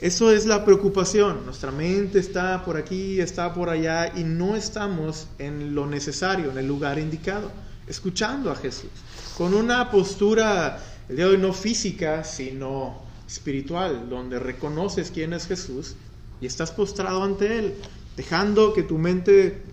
Eso 0.00 0.30
es 0.30 0.46
la 0.46 0.64
preocupación. 0.64 1.44
Nuestra 1.44 1.72
mente 1.72 2.20
está 2.20 2.64
por 2.64 2.76
aquí, 2.76 3.20
está 3.20 3.52
por 3.52 3.70
allá 3.70 4.12
y 4.16 4.22
no 4.22 4.54
estamos 4.54 5.26
en 5.40 5.74
lo 5.74 5.88
necesario, 5.88 6.52
en 6.52 6.58
el 6.58 6.68
lugar 6.68 7.00
indicado, 7.00 7.50
escuchando 7.88 8.48
a 8.48 8.54
Jesús. 8.54 8.90
Con 9.36 9.54
una 9.54 9.90
postura, 9.90 10.78
el 11.08 11.16
día 11.16 11.24
de 11.26 11.32
hoy 11.32 11.38
no 11.38 11.52
física, 11.52 12.22
sino 12.22 13.02
espiritual, 13.26 14.08
donde 14.08 14.38
reconoces 14.38 15.10
quién 15.10 15.32
es 15.32 15.48
Jesús 15.48 15.96
y 16.40 16.46
estás 16.46 16.70
postrado 16.70 17.24
ante 17.24 17.58
Él, 17.58 17.74
dejando 18.16 18.74
que 18.74 18.84
tu 18.84 18.96
mente 18.96 19.71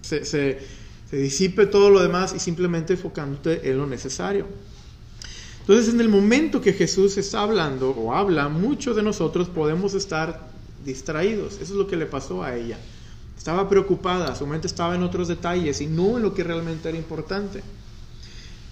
se, 0.00 0.58
disipe 1.10 1.66
todo 1.66 1.90
lo 1.90 2.02
demás 2.02 2.34
y 2.34 2.38
simplemente 2.38 2.94
enfocándote 2.94 3.70
en 3.70 3.78
lo 3.78 3.86
necesario. 3.86 4.46
Entonces, 5.60 5.92
en 5.92 6.00
el 6.00 6.08
momento 6.08 6.60
que 6.60 6.72
Jesús 6.72 7.16
está 7.18 7.40
hablando 7.40 7.90
o 7.90 8.14
habla, 8.14 8.48
muchos 8.48 8.96
de 8.96 9.02
nosotros 9.02 9.48
podemos 9.48 9.94
estar 9.94 10.48
distraídos. 10.84 11.54
Eso 11.54 11.72
es 11.72 11.78
lo 11.78 11.86
que 11.86 11.96
le 11.96 12.06
pasó 12.06 12.42
a 12.42 12.56
ella. 12.56 12.78
Estaba 13.36 13.68
preocupada, 13.68 14.34
su 14.34 14.46
mente 14.46 14.66
estaba 14.66 14.94
en 14.94 15.02
otros 15.02 15.28
detalles 15.28 15.80
y 15.80 15.86
no 15.86 16.16
en 16.16 16.22
lo 16.22 16.34
que 16.34 16.42
realmente 16.42 16.88
era 16.88 16.96
importante. 16.96 17.62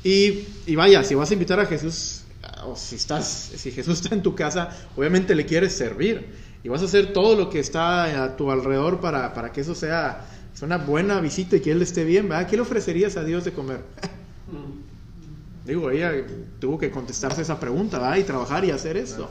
Y, 0.02 0.44
y 0.66 0.74
vaya, 0.74 1.04
si 1.04 1.14
vas 1.14 1.30
a 1.30 1.34
invitar 1.34 1.60
a 1.60 1.66
Jesús, 1.66 2.22
o 2.64 2.76
si, 2.76 2.96
estás, 2.96 3.26
si 3.56 3.70
Jesús 3.70 4.00
está 4.00 4.14
en 4.14 4.22
tu 4.22 4.34
casa, 4.34 4.70
obviamente 4.96 5.34
le 5.34 5.46
quieres 5.46 5.76
servir. 5.76 6.46
y 6.62 6.68
vas 6.68 6.82
a 6.82 6.86
hacer 6.86 7.12
todo 7.12 7.36
lo 7.36 7.48
que 7.48 7.60
está 7.60 8.24
a 8.24 8.36
tu 8.36 8.50
alrededor 8.50 9.00
para, 9.00 9.34
para 9.34 9.52
que 9.52 9.60
eso 9.60 9.74
sea, 9.74 10.26
una 10.62 10.78
buena 10.78 11.20
visita 11.20 11.56
y 11.56 11.60
que 11.60 11.72
él 11.72 11.82
esté 11.82 12.04
bien, 12.04 12.28
¿verdad? 12.28 12.48
¿Qué 12.48 12.56
le 12.56 12.62
ofrecerías 12.62 13.16
a 13.16 13.24
Dios 13.24 13.44
de 13.44 13.52
comer? 13.52 13.80
Digo, 15.66 15.90
ella 15.90 16.12
tuvo 16.60 16.78
que 16.78 16.90
contestarse 16.90 17.42
esa 17.42 17.58
pregunta, 17.58 17.98
¿verdad? 17.98 18.16
Y 18.16 18.24
trabajar 18.24 18.64
y 18.64 18.70
hacer 18.70 18.96
esto. 18.96 19.28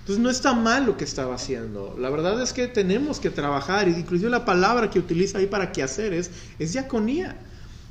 Entonces 0.00 0.22
no 0.22 0.30
está 0.30 0.54
mal 0.54 0.86
lo 0.86 0.96
que 0.96 1.04
estaba 1.04 1.34
haciendo. 1.34 1.94
La 1.98 2.08
verdad 2.08 2.42
es 2.42 2.54
que 2.54 2.66
tenemos 2.66 3.20
que 3.20 3.28
trabajar, 3.28 3.88
y 3.88 3.92
inclusive 3.92 4.30
la 4.30 4.46
palabra 4.46 4.88
que 4.88 4.98
utiliza 4.98 5.36
ahí 5.36 5.46
para 5.46 5.70
qué 5.70 5.82
hacer 5.82 6.14
es, 6.14 6.30
es 6.58 6.72
diaconía. 6.72 7.36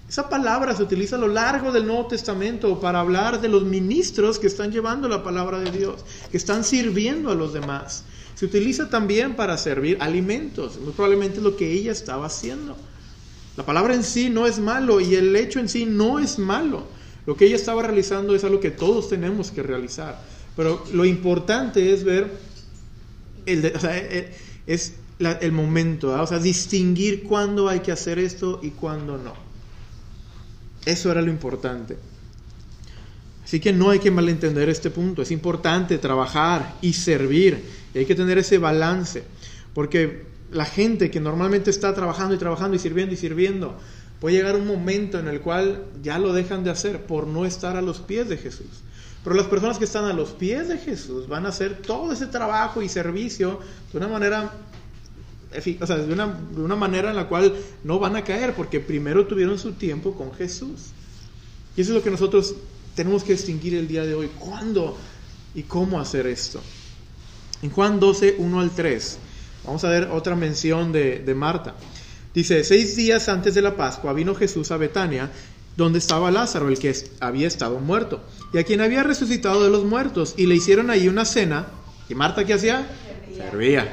Esa 0.10 0.28
palabra 0.28 0.76
se 0.76 0.82
utiliza 0.82 1.18
a 1.18 1.20
lo 1.20 1.28
largo 1.28 1.72
del 1.72 1.86
Nuevo 1.86 2.08
Testamento 2.08 2.80
para 2.80 3.02
hablar 3.02 3.40
de 3.40 3.50
los 3.50 3.64
ministros 3.64 4.40
que 4.40 4.48
están 4.48 4.72
llevando 4.72 5.08
la 5.08 5.22
palabra 5.22 5.60
de 5.60 5.70
Dios, 5.70 6.04
que 6.32 6.38
están 6.38 6.64
sirviendo 6.64 7.30
a 7.30 7.36
los 7.36 7.54
demás. 7.54 8.04
Se 8.38 8.46
utiliza 8.46 8.88
también 8.88 9.36
para 9.36 9.58
servir 9.58 9.98
alimentos, 10.00 10.80
muy 10.80 10.94
probablemente 10.94 11.42
lo 11.42 11.58
que 11.58 11.72
ella 11.72 11.92
estaba 11.92 12.28
haciendo. 12.28 12.78
La 13.56 13.66
palabra 13.66 13.96
en 13.96 14.04
sí 14.04 14.30
no 14.30 14.46
es 14.46 14.60
malo 14.60 15.02
y 15.02 15.16
el 15.16 15.36
hecho 15.36 15.60
en 15.60 15.68
sí 15.68 15.88
no 15.88 16.20
es 16.20 16.38
malo. 16.38 16.86
Lo 17.26 17.36
que 17.36 17.46
ella 17.46 17.56
estaba 17.56 17.82
realizando 17.82 18.36
es 18.36 18.44
algo 18.44 18.60
que 18.60 18.70
todos 18.70 19.10
tenemos 19.10 19.50
que 19.50 19.64
realizar. 19.64 20.22
Pero 20.56 20.86
lo 20.94 21.04
importante 21.04 21.92
es 21.92 22.04
ver, 22.04 22.32
el, 23.48 23.80
sea, 23.80 23.98
eh, 23.98 24.32
es 24.68 24.94
el 25.18 25.52
momento, 25.52 26.10
o 26.22 26.28
sea, 26.28 26.38
distinguir 26.38 27.24
cuándo 27.24 27.68
hay 27.68 27.80
que 27.80 27.92
hacer 27.92 28.20
esto 28.20 28.60
y 28.62 28.70
cuándo 28.70 29.18
no. 29.18 29.34
Eso 30.86 31.10
era 31.10 31.24
lo 31.24 31.32
importante. 31.32 31.98
Así 33.48 33.62
que 33.62 33.72
no 33.72 33.92
hay 33.92 34.00
que 34.00 34.12
malentender 34.12 34.68
este 34.68 34.90
punto. 34.90 35.22
Es 35.22 35.32
importante 35.32 35.98
trabajar 36.00 36.76
y 36.82 36.92
servir. 36.92 37.64
Y 37.94 38.00
hay 38.00 38.06
que 38.06 38.14
tener 38.14 38.38
ese 38.38 38.58
balance. 38.58 39.24
Porque 39.74 40.26
la 40.52 40.66
gente 40.66 41.10
que 41.10 41.22
normalmente 41.22 41.70
está 41.70 41.94
trabajando 41.94 42.36
y 42.36 42.38
trabajando 42.38 42.76
y 42.76 42.80
sirviendo 42.80 43.14
y 43.14 43.18
sirviendo, 43.18 43.78
puede 44.20 44.36
llegar 44.36 44.58
un 44.58 44.68
momento 44.68 45.18
en 45.18 45.30
el 45.30 45.40
cual 45.40 45.86
ya 46.04 46.20
lo 46.20 46.34
dejan 46.34 46.66
de 46.66 46.72
hacer 46.72 47.06
por 47.06 47.26
no 47.26 47.46
estar 47.46 47.78
a 47.78 47.82
los 47.82 48.02
pies 48.02 48.28
de 48.28 48.36
Jesús. 48.36 48.84
Pero 49.24 49.34
las 49.34 49.46
personas 49.46 49.78
que 49.78 49.86
están 49.86 50.04
a 50.04 50.12
los 50.12 50.32
pies 50.32 50.68
de 50.68 50.78
Jesús 50.78 51.30
van 51.30 51.46
a 51.46 51.50
hacer 51.50 51.82
todo 51.82 52.12
ese 52.12 52.28
trabajo 52.28 52.82
y 52.82 52.90
servicio 52.90 53.62
de 53.94 53.98
una 53.98 54.10
manera, 54.10 54.52
o 55.56 55.86
de 55.86 56.64
una 56.64 56.76
manera 56.76 57.12
en 57.12 57.16
la 57.16 57.30
cual 57.30 57.56
no 57.86 57.98
van 57.98 58.18
a 58.18 58.26
caer, 58.26 58.54
porque 58.56 58.82
primero 58.82 59.26
tuvieron 59.26 59.58
su 59.58 59.72
tiempo 59.72 60.16
con 60.16 60.34
Jesús. 60.34 60.88
Y 61.78 61.82
eso 61.82 61.92
es 61.92 61.96
lo 61.96 62.04
que 62.04 62.12
nosotros 62.12 62.56
tenemos 62.98 63.24
que 63.24 63.34
distinguir 63.34 63.76
el 63.76 63.88
día 63.88 64.04
de 64.04 64.16
hoy. 64.16 64.30
¿Cuándo 64.40 64.98
y 65.56 65.64
cómo 65.64 66.02
hacer 66.02 66.28
esto? 66.28 66.60
En 67.62 67.70
Juan 67.70 68.00
12, 68.00 68.36
1 68.40 68.60
al 68.60 68.72
3, 68.72 69.18
vamos 69.64 69.84
a 69.84 69.90
ver 69.90 70.10
otra 70.12 70.36
mención 70.36 70.92
de, 70.92 71.20
de 71.20 71.36
Marta. 71.36 71.76
Dice, 72.34 72.64
seis 72.64 72.96
días 72.96 73.30
antes 73.30 73.56
de 73.56 73.62
la 73.62 73.78
Pascua 73.78 74.14
vino 74.14 74.36
Jesús 74.36 74.72
a 74.72 74.78
Betania 74.78 75.32
donde 75.78 76.00
estaba 76.00 76.32
Lázaro, 76.32 76.70
el 76.70 76.80
que 76.80 76.94
había 77.20 77.48
estado 77.48 77.80
muerto, 77.80 78.24
y 78.52 78.58
a 78.58 78.64
quien 78.64 78.82
había 78.82 79.04
resucitado 79.04 79.64
de 79.64 79.70
los 79.70 79.86
muertos, 79.86 80.34
y 80.36 80.48
le 80.48 80.56
hicieron 80.56 80.90
ahí 80.90 81.08
una 81.08 81.24
cena. 81.24 81.68
¿Y 82.10 82.16
Marta 82.16 82.46
qué 82.46 82.56
hacía? 82.56 82.88
Servía. 83.36 83.88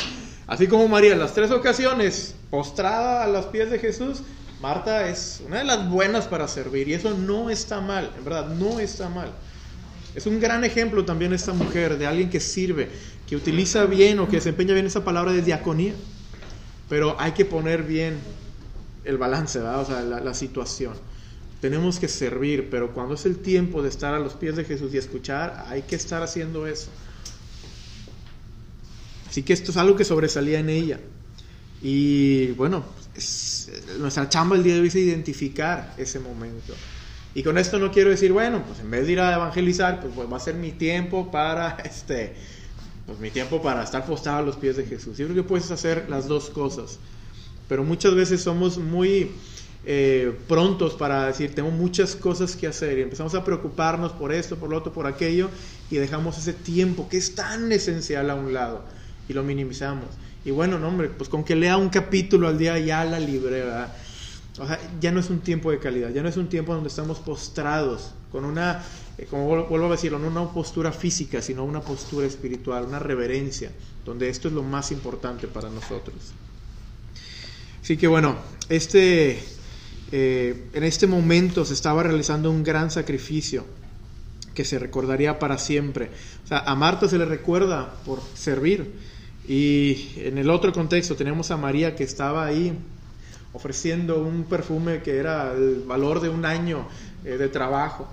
Así 0.46 0.66
como 0.66 0.86
María, 0.86 1.14
en 1.14 1.18
las 1.18 1.32
tres 1.32 1.50
ocasiones, 1.50 2.34
postrada 2.50 3.24
a 3.24 3.26
los 3.26 3.46
pies 3.46 3.70
de 3.70 3.78
Jesús, 3.78 4.18
Marta 4.60 5.08
es 5.08 5.42
una 5.46 5.58
de 5.58 5.64
las 5.64 5.88
buenas 5.88 6.26
para 6.26 6.46
servir, 6.48 6.88
y 6.88 6.94
eso 6.94 7.16
no 7.16 7.50
está 7.50 7.80
mal, 7.80 8.12
en 8.16 8.24
verdad, 8.24 8.48
no 8.48 8.78
está 8.78 9.08
mal. 9.08 9.32
Es 10.14 10.26
un 10.26 10.40
gran 10.40 10.64
ejemplo 10.64 11.04
también 11.04 11.32
esta 11.32 11.52
mujer 11.52 11.96
de 11.98 12.06
alguien 12.06 12.30
que 12.30 12.40
sirve, 12.40 12.88
que 13.26 13.36
utiliza 13.36 13.84
bien 13.86 14.18
o 14.18 14.28
que 14.28 14.36
desempeña 14.36 14.74
bien 14.74 14.86
esa 14.86 15.04
palabra 15.04 15.32
de 15.32 15.42
diaconía. 15.42 15.94
Pero 16.88 17.16
hay 17.20 17.32
que 17.32 17.44
poner 17.44 17.84
bien 17.84 18.18
el 19.04 19.16
balance, 19.16 19.58
¿verdad? 19.58 19.80
o 19.80 19.84
sea, 19.84 20.02
la 20.02 20.34
situación 20.34 20.94
tenemos 21.60 21.98
que 21.98 22.08
servir, 22.08 22.68
pero 22.70 22.92
cuando 22.92 23.14
es 23.14 23.26
el 23.26 23.36
tiempo 23.36 23.82
de 23.82 23.90
estar 23.90 24.14
a 24.14 24.18
los 24.18 24.32
pies 24.32 24.56
de 24.56 24.64
Jesús 24.64 24.94
y 24.94 24.98
escuchar, 24.98 25.64
hay 25.68 25.82
que 25.82 25.94
estar 25.94 26.22
haciendo 26.22 26.66
eso. 26.66 26.88
Así 29.28 29.42
que 29.42 29.52
esto 29.52 29.70
es 29.70 29.76
algo 29.76 29.94
que 29.94 30.04
sobresalía 30.04 30.58
en 30.58 30.70
ella. 30.70 31.00
Y 31.82 32.52
bueno, 32.52 32.84
nuestra 33.98 34.28
chamba 34.28 34.56
el 34.56 34.62
día 34.62 34.74
de 34.74 34.80
hoy 34.80 34.88
es 34.88 34.94
identificar 34.94 35.94
ese 35.96 36.18
momento. 36.18 36.74
Y 37.34 37.42
con 37.42 37.58
esto 37.58 37.78
no 37.78 37.92
quiero 37.92 38.10
decir, 38.10 38.32
bueno, 38.32 38.62
pues 38.66 38.80
en 38.80 38.90
vez 38.90 39.06
de 39.06 39.12
ir 39.12 39.20
a 39.20 39.34
evangelizar, 39.34 40.00
pues, 40.00 40.12
pues 40.14 40.30
va 40.30 40.36
a 40.36 40.40
ser 40.40 40.54
mi 40.54 40.72
tiempo 40.72 41.30
para, 41.30 41.70
este, 41.84 42.34
pues 43.06 43.18
mi 43.18 43.30
tiempo 43.30 43.62
para 43.62 43.82
estar 43.82 44.04
postrado 44.04 44.38
a 44.38 44.42
los 44.42 44.56
pies 44.56 44.76
de 44.76 44.84
Jesús. 44.84 45.16
Yo 45.16 45.26
creo 45.26 45.42
que 45.42 45.48
puedes 45.48 45.70
hacer 45.70 46.06
las 46.08 46.26
dos 46.26 46.50
cosas. 46.50 46.98
Pero 47.68 47.84
muchas 47.84 48.14
veces 48.16 48.42
somos 48.42 48.78
muy 48.78 49.30
eh, 49.86 50.36
prontos 50.48 50.94
para 50.94 51.26
decir, 51.26 51.54
tengo 51.54 51.70
muchas 51.70 52.16
cosas 52.16 52.56
que 52.56 52.66
hacer 52.66 52.98
y 52.98 53.02
empezamos 53.02 53.34
a 53.34 53.44
preocuparnos 53.44 54.12
por 54.12 54.32
esto, 54.32 54.56
por 54.56 54.68
lo 54.68 54.76
otro, 54.76 54.92
por 54.92 55.06
aquello 55.06 55.48
y 55.90 55.96
dejamos 55.96 56.36
ese 56.36 56.52
tiempo 56.52 57.08
que 57.08 57.16
es 57.16 57.34
tan 57.34 57.70
esencial 57.72 58.28
a 58.28 58.34
un 58.34 58.52
lado 58.52 58.84
y 59.28 59.32
lo 59.32 59.42
minimizamos. 59.42 60.08
Y 60.44 60.50
bueno, 60.50 60.78
no, 60.78 60.88
hombre, 60.88 61.08
pues 61.08 61.28
con 61.28 61.44
que 61.44 61.54
lea 61.54 61.76
un 61.76 61.88
capítulo 61.88 62.48
al 62.48 62.58
día 62.58 62.78
ya 62.78 63.04
la 63.04 63.20
libre, 63.20 63.62
¿verdad? 63.64 63.92
O 64.58 64.66
sea, 64.66 64.78
ya 65.00 65.12
no 65.12 65.20
es 65.20 65.30
un 65.30 65.40
tiempo 65.40 65.70
de 65.70 65.78
calidad, 65.78 66.10
ya 66.10 66.22
no 66.22 66.28
es 66.28 66.36
un 66.36 66.48
tiempo 66.48 66.74
donde 66.74 66.88
estamos 66.88 67.18
postrados 67.18 68.12
con 68.32 68.44
una, 68.44 68.82
eh, 69.18 69.26
como 69.28 69.46
vuelvo 69.46 69.86
a 69.86 69.90
decirlo, 69.90 70.18
no 70.18 70.28
una 70.28 70.52
postura 70.52 70.92
física, 70.92 71.42
sino 71.42 71.64
una 71.64 71.80
postura 71.80 72.26
espiritual, 72.26 72.84
una 72.84 72.98
reverencia, 72.98 73.70
donde 74.04 74.28
esto 74.28 74.48
es 74.48 74.54
lo 74.54 74.62
más 74.62 74.92
importante 74.92 75.46
para 75.46 75.68
nosotros. 75.70 76.32
Así 77.82 77.96
que 77.96 78.06
bueno, 78.06 78.36
este 78.68 79.38
eh, 80.12 80.66
en 80.72 80.84
este 80.84 81.06
momento 81.06 81.64
se 81.64 81.74
estaba 81.74 82.02
realizando 82.02 82.50
un 82.50 82.64
gran 82.64 82.90
sacrificio 82.90 83.64
que 84.54 84.64
se 84.64 84.78
recordaría 84.78 85.38
para 85.38 85.58
siempre. 85.58 86.10
O 86.44 86.48
sea, 86.48 86.58
a 86.60 86.74
Marta 86.74 87.08
se 87.08 87.18
le 87.18 87.24
recuerda 87.24 87.94
por 88.04 88.20
servir. 88.34 88.92
Y 89.50 90.12
en 90.14 90.38
el 90.38 90.48
otro 90.48 90.72
contexto 90.72 91.16
tenemos 91.16 91.50
a 91.50 91.56
María 91.56 91.96
que 91.96 92.04
estaba 92.04 92.46
ahí 92.46 92.72
ofreciendo 93.52 94.22
un 94.22 94.44
perfume 94.44 95.02
que 95.02 95.16
era 95.16 95.52
el 95.54 95.82
valor 95.84 96.20
de 96.20 96.28
un 96.28 96.44
año 96.44 96.86
eh, 97.24 97.30
de 97.30 97.48
trabajo. 97.48 98.06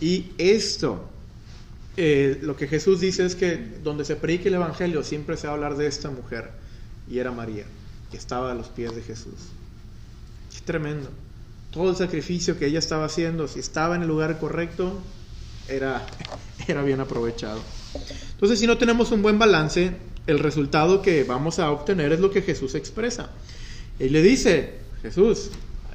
Y 0.00 0.32
esto, 0.36 1.08
eh, 1.96 2.40
lo 2.42 2.56
que 2.56 2.66
Jesús 2.66 2.98
dice 2.98 3.24
es 3.24 3.36
que 3.36 3.56
donde 3.84 4.04
se 4.04 4.16
predique 4.16 4.48
el 4.48 4.54
Evangelio 4.54 5.04
siempre 5.04 5.36
se 5.36 5.46
va 5.46 5.52
a 5.52 5.54
hablar 5.54 5.76
de 5.76 5.86
esta 5.86 6.10
mujer. 6.10 6.50
Y 7.08 7.20
era 7.20 7.30
María, 7.30 7.66
que 8.10 8.16
estaba 8.16 8.50
a 8.50 8.54
los 8.56 8.66
pies 8.66 8.96
de 8.96 9.02
Jesús. 9.02 9.52
Es 10.52 10.62
tremendo 10.62 11.08
todo 11.70 11.90
el 11.90 11.96
sacrificio 11.96 12.58
que 12.58 12.66
ella 12.66 12.80
estaba 12.80 13.04
haciendo, 13.04 13.46
si 13.46 13.60
estaba 13.60 13.94
en 13.94 14.02
el 14.02 14.08
lugar 14.08 14.40
correcto, 14.40 15.00
era, 15.68 16.04
era 16.66 16.82
bien 16.82 16.98
aprovechado. 16.98 17.60
Entonces, 18.32 18.58
si 18.58 18.66
no 18.66 18.76
tenemos 18.76 19.12
un 19.12 19.22
buen 19.22 19.38
balance, 19.38 19.92
el 20.26 20.38
resultado 20.38 21.02
que 21.02 21.24
vamos 21.24 21.58
a 21.58 21.70
obtener 21.70 22.12
es 22.12 22.20
lo 22.20 22.30
que 22.30 22.42
Jesús 22.42 22.74
expresa. 22.74 23.30
Él 23.98 24.12
le 24.12 24.22
dice, 24.22 24.78
Jesús, 25.02 25.50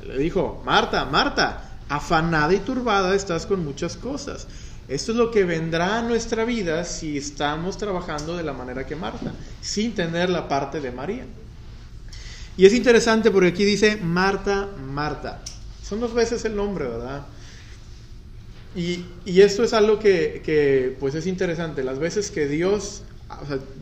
le 0.05 0.17
dijo, 0.17 0.61
Marta, 0.65 1.05
Marta, 1.05 1.77
afanada 1.89 2.53
y 2.53 2.59
turbada 2.59 3.15
estás 3.15 3.45
con 3.45 3.65
muchas 3.65 3.97
cosas. 3.97 4.47
Esto 4.87 5.11
es 5.11 5.17
lo 5.17 5.29
que 5.29 5.43
vendrá 5.43 5.99
a 5.99 6.01
nuestra 6.01 6.45
vida 6.45 6.83
si 6.83 7.17
estamos 7.17 7.77
trabajando 7.77 8.35
de 8.35 8.43
la 8.43 8.53
manera 8.53 8.87
que 8.87 8.95
Marta, 8.95 9.33
sin 9.61 9.93
tener 9.93 10.29
la 10.29 10.47
parte 10.47 10.81
de 10.81 10.91
María. 10.91 11.25
Y 12.57 12.65
es 12.65 12.73
interesante 12.73 13.31
porque 13.31 13.49
aquí 13.49 13.65
dice 13.65 13.97
Marta, 13.97 14.67
Marta. 14.91 15.41
Son 15.83 15.99
dos 15.99 16.13
veces 16.13 16.43
el 16.45 16.55
nombre, 16.55 16.87
¿verdad? 16.87 17.25
Y, 18.75 19.05
y 19.25 19.41
esto 19.41 19.63
es 19.63 19.73
algo 19.73 19.99
que, 19.99 20.41
que, 20.43 20.95
pues 20.99 21.15
es 21.15 21.25
interesante. 21.25 21.83
Las 21.83 21.99
veces 21.99 22.31
que 22.31 22.47
Dios, 22.47 23.03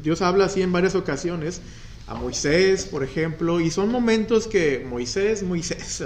Dios 0.01 0.21
habla 0.21 0.45
así 0.45 0.61
en 0.61 0.71
varias 0.71 0.95
ocasiones, 0.95 1.61
a 2.07 2.15
Moisés, 2.15 2.85
por 2.85 3.03
ejemplo, 3.03 3.59
y 3.59 3.69
son 3.69 3.91
momentos 3.91 4.47
que 4.47 4.85
Moisés, 4.87 5.43
Moisés, 5.43 6.03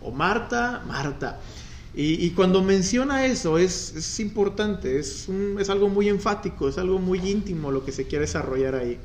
o 0.00 0.10
Marta, 0.10 0.82
Marta. 0.86 1.40
Y, 1.92 2.24
y, 2.24 2.30
cuando 2.30 2.62
menciona 2.62 3.26
eso 3.26 3.58
es, 3.58 3.96
es 3.96 4.20
importante, 4.20 5.00
es, 5.00 5.26
un, 5.26 5.56
es 5.58 5.70
algo 5.70 5.88
muy 5.88 6.08
enfático, 6.08 6.68
es 6.68 6.78
algo 6.78 7.00
muy 7.00 7.18
íntimo 7.18 7.72
lo 7.72 7.84
que 7.84 7.90
se 7.90 8.06
quiere 8.06 8.26
desarrollar 8.26 8.76
ahí. 8.76 8.96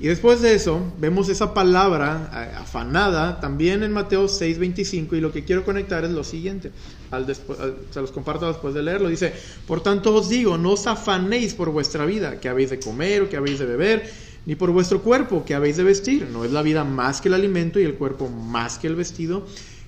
Y 0.00 0.06
después 0.06 0.40
de 0.40 0.54
eso, 0.54 0.80
vemos 1.00 1.28
esa 1.28 1.52
palabra 1.52 2.30
eh, 2.32 2.56
afanada 2.56 3.40
también 3.40 3.82
en 3.82 3.92
Mateo 3.92 4.26
6:25 4.26 5.16
y 5.16 5.20
lo 5.20 5.32
que 5.32 5.44
quiero 5.44 5.64
conectar 5.64 6.04
es 6.04 6.12
lo 6.12 6.22
siguiente, 6.22 6.70
al 7.10 7.26
se 7.34 8.00
los 8.00 8.12
comparto 8.12 8.46
después 8.46 8.74
de 8.74 8.82
leerlo, 8.82 9.08
dice, 9.08 9.32
por 9.66 9.82
tanto 9.82 10.14
os 10.14 10.28
digo, 10.28 10.56
no 10.56 10.72
os 10.72 10.86
afanéis 10.86 11.54
por 11.54 11.70
vuestra 11.70 12.06
vida, 12.06 12.38
que 12.38 12.48
habéis 12.48 12.70
de 12.70 12.78
comer 12.78 13.22
o 13.22 13.28
que 13.28 13.36
habéis 13.36 13.58
de 13.58 13.66
beber, 13.66 14.08
ni 14.46 14.54
por 14.54 14.70
vuestro 14.70 15.02
cuerpo, 15.02 15.44
que 15.44 15.56
habéis 15.56 15.76
de 15.76 15.82
vestir, 15.82 16.28
no 16.32 16.44
es 16.44 16.52
la 16.52 16.62
vida 16.62 16.84
más 16.84 17.20
que 17.20 17.26
el 17.26 17.34
alimento 17.34 17.80
y 17.80 17.82
el 17.82 17.94
cuerpo 17.94 18.28
más 18.28 18.78
que 18.78 18.86
el 18.86 18.94
vestido. 18.94 19.44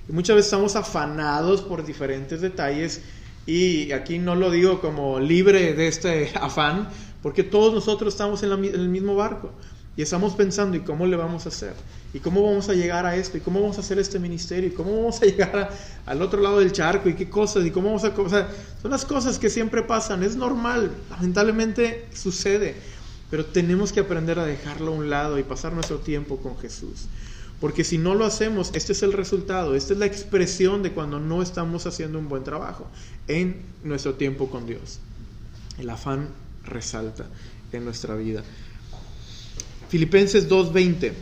Y 0.09 0.12
muchas 0.12 0.35
veces 0.35 0.49
estamos 0.49 0.75
afanados 0.75 1.62
por 1.62 1.87
diferentes 1.87 2.40
detalles 2.40 3.01
Y 3.46 3.92
aquí 3.92 4.18
no 4.18 4.35
lo 4.35 4.51
digo 4.51 4.81
como 4.81 5.20
libre 5.20 5.73
de 5.75 5.87
este 5.87 6.33
afán, 6.40 6.88
porque 7.23 7.44
todos 7.44 7.73
nosotros 7.73 8.12
estamos 8.12 8.42
en, 8.42 8.51
el 8.51 8.88
mismo 8.88 9.14
barco 9.14 9.53
y 10.01 10.03
estamos 10.03 10.33
pensando, 10.33 10.79
¿y 10.79 10.81
cómo 10.81 11.05
le 11.05 11.15
vamos 11.15 11.45
a 11.45 11.51
hacer? 11.51 11.75
¿Y 12.15 12.21
cómo 12.21 12.43
vamos 12.43 12.71
a 12.71 12.73
llegar 12.73 13.05
a 13.05 13.17
esto? 13.17 13.37
¿Y 13.37 13.43
cómo 13.43 13.61
vamos 13.61 13.77
a 13.77 13.81
hacer 13.81 13.99
este 13.99 14.19
ministerio? 14.19 14.71
¿Y 14.71 14.73
cómo 14.73 14.97
vamos 14.97 15.21
a 15.21 15.27
llegar 15.27 15.71
al 16.07 16.23
otro 16.23 16.41
lado 16.41 16.61
del 16.61 16.73
charco? 16.73 17.11
¿Y 17.11 17.15
qué 17.15 17.29
cosas? 17.29 17.67
¿Y 17.67 17.71
cómo 17.71 17.89
vamos 17.89 18.05
a...? 18.05 18.09
O 18.19 18.27
son 18.27 18.91
las 18.91 19.05
cosas 19.05 19.39
que 19.39 19.51
siempre 19.51 19.83
pasan, 19.83 20.23
es 20.23 20.37
normal, 20.37 20.91
lamentablemente 21.11 22.07
sucede, 22.15 22.77
pero 23.31 23.45
tenemos 23.45 23.93
que 23.93 24.01
aprender 24.01 24.39
a 24.39 24.47
dejarlo 24.47 24.93
a 24.93 24.95
un 24.95 25.11
lado 25.11 25.39
y 25.39 25.43
pasar 25.43 25.75
nuestro 25.75 25.99
tiempo 25.99 26.39
con 26.39 26.57
Jesús. 26.57 27.05
Porque 27.61 27.85
si 27.85 27.99
no 27.99 28.15
lo 28.15 28.25
hacemos, 28.25 28.71
este 28.73 28.93
es 28.93 29.03
el 29.03 29.13
resultado, 29.13 29.75
esta 29.75 29.93
es 29.93 29.99
la 29.99 30.07
expresión 30.07 30.83
de 30.83 30.93
cuando 30.93 31.21
no 31.21 31.43
estamos 31.43 31.85
haciendo 31.85 32.19
un 32.19 32.31
buen 32.31 32.43
trabajo 32.43 32.87
en 33.29 33.61
nuestro 33.85 34.15
tiempo 34.15 34.49
con 34.49 34.65
Dios. 34.65 34.99
El 35.79 35.91
afán 35.91 36.29
resalta 36.65 37.27
en 37.71 37.85
nuestra 37.85 38.15
vida. 38.15 38.43
Filipenses 39.90 40.48
2.20. 40.48 41.12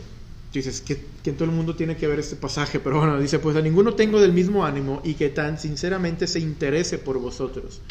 Dices 0.53 0.81
que, 0.81 1.05
que 1.23 1.31
todo 1.33 1.45
el 1.45 1.51
mundo 1.51 1.75
tiene 1.75 1.97
que 1.97 2.07
ver 2.07 2.19
este 2.19 2.35
pasaje, 2.35 2.79
pero 2.79 2.99
bueno, 2.99 3.19
dice, 3.19 3.37
pues 3.37 3.55
a 3.55 3.61
ninguno 3.61 3.93
tengo 3.93 4.21
del 4.21 4.33
mismo 4.33 4.65
ánimo 4.65 5.01
y 5.03 5.15
que 5.15 5.29
tan 5.29 5.59
sinceramente 5.59 6.25
se 6.25 6.39
interese 6.39 6.97
por 6.97 7.19
vosotros. 7.19 7.81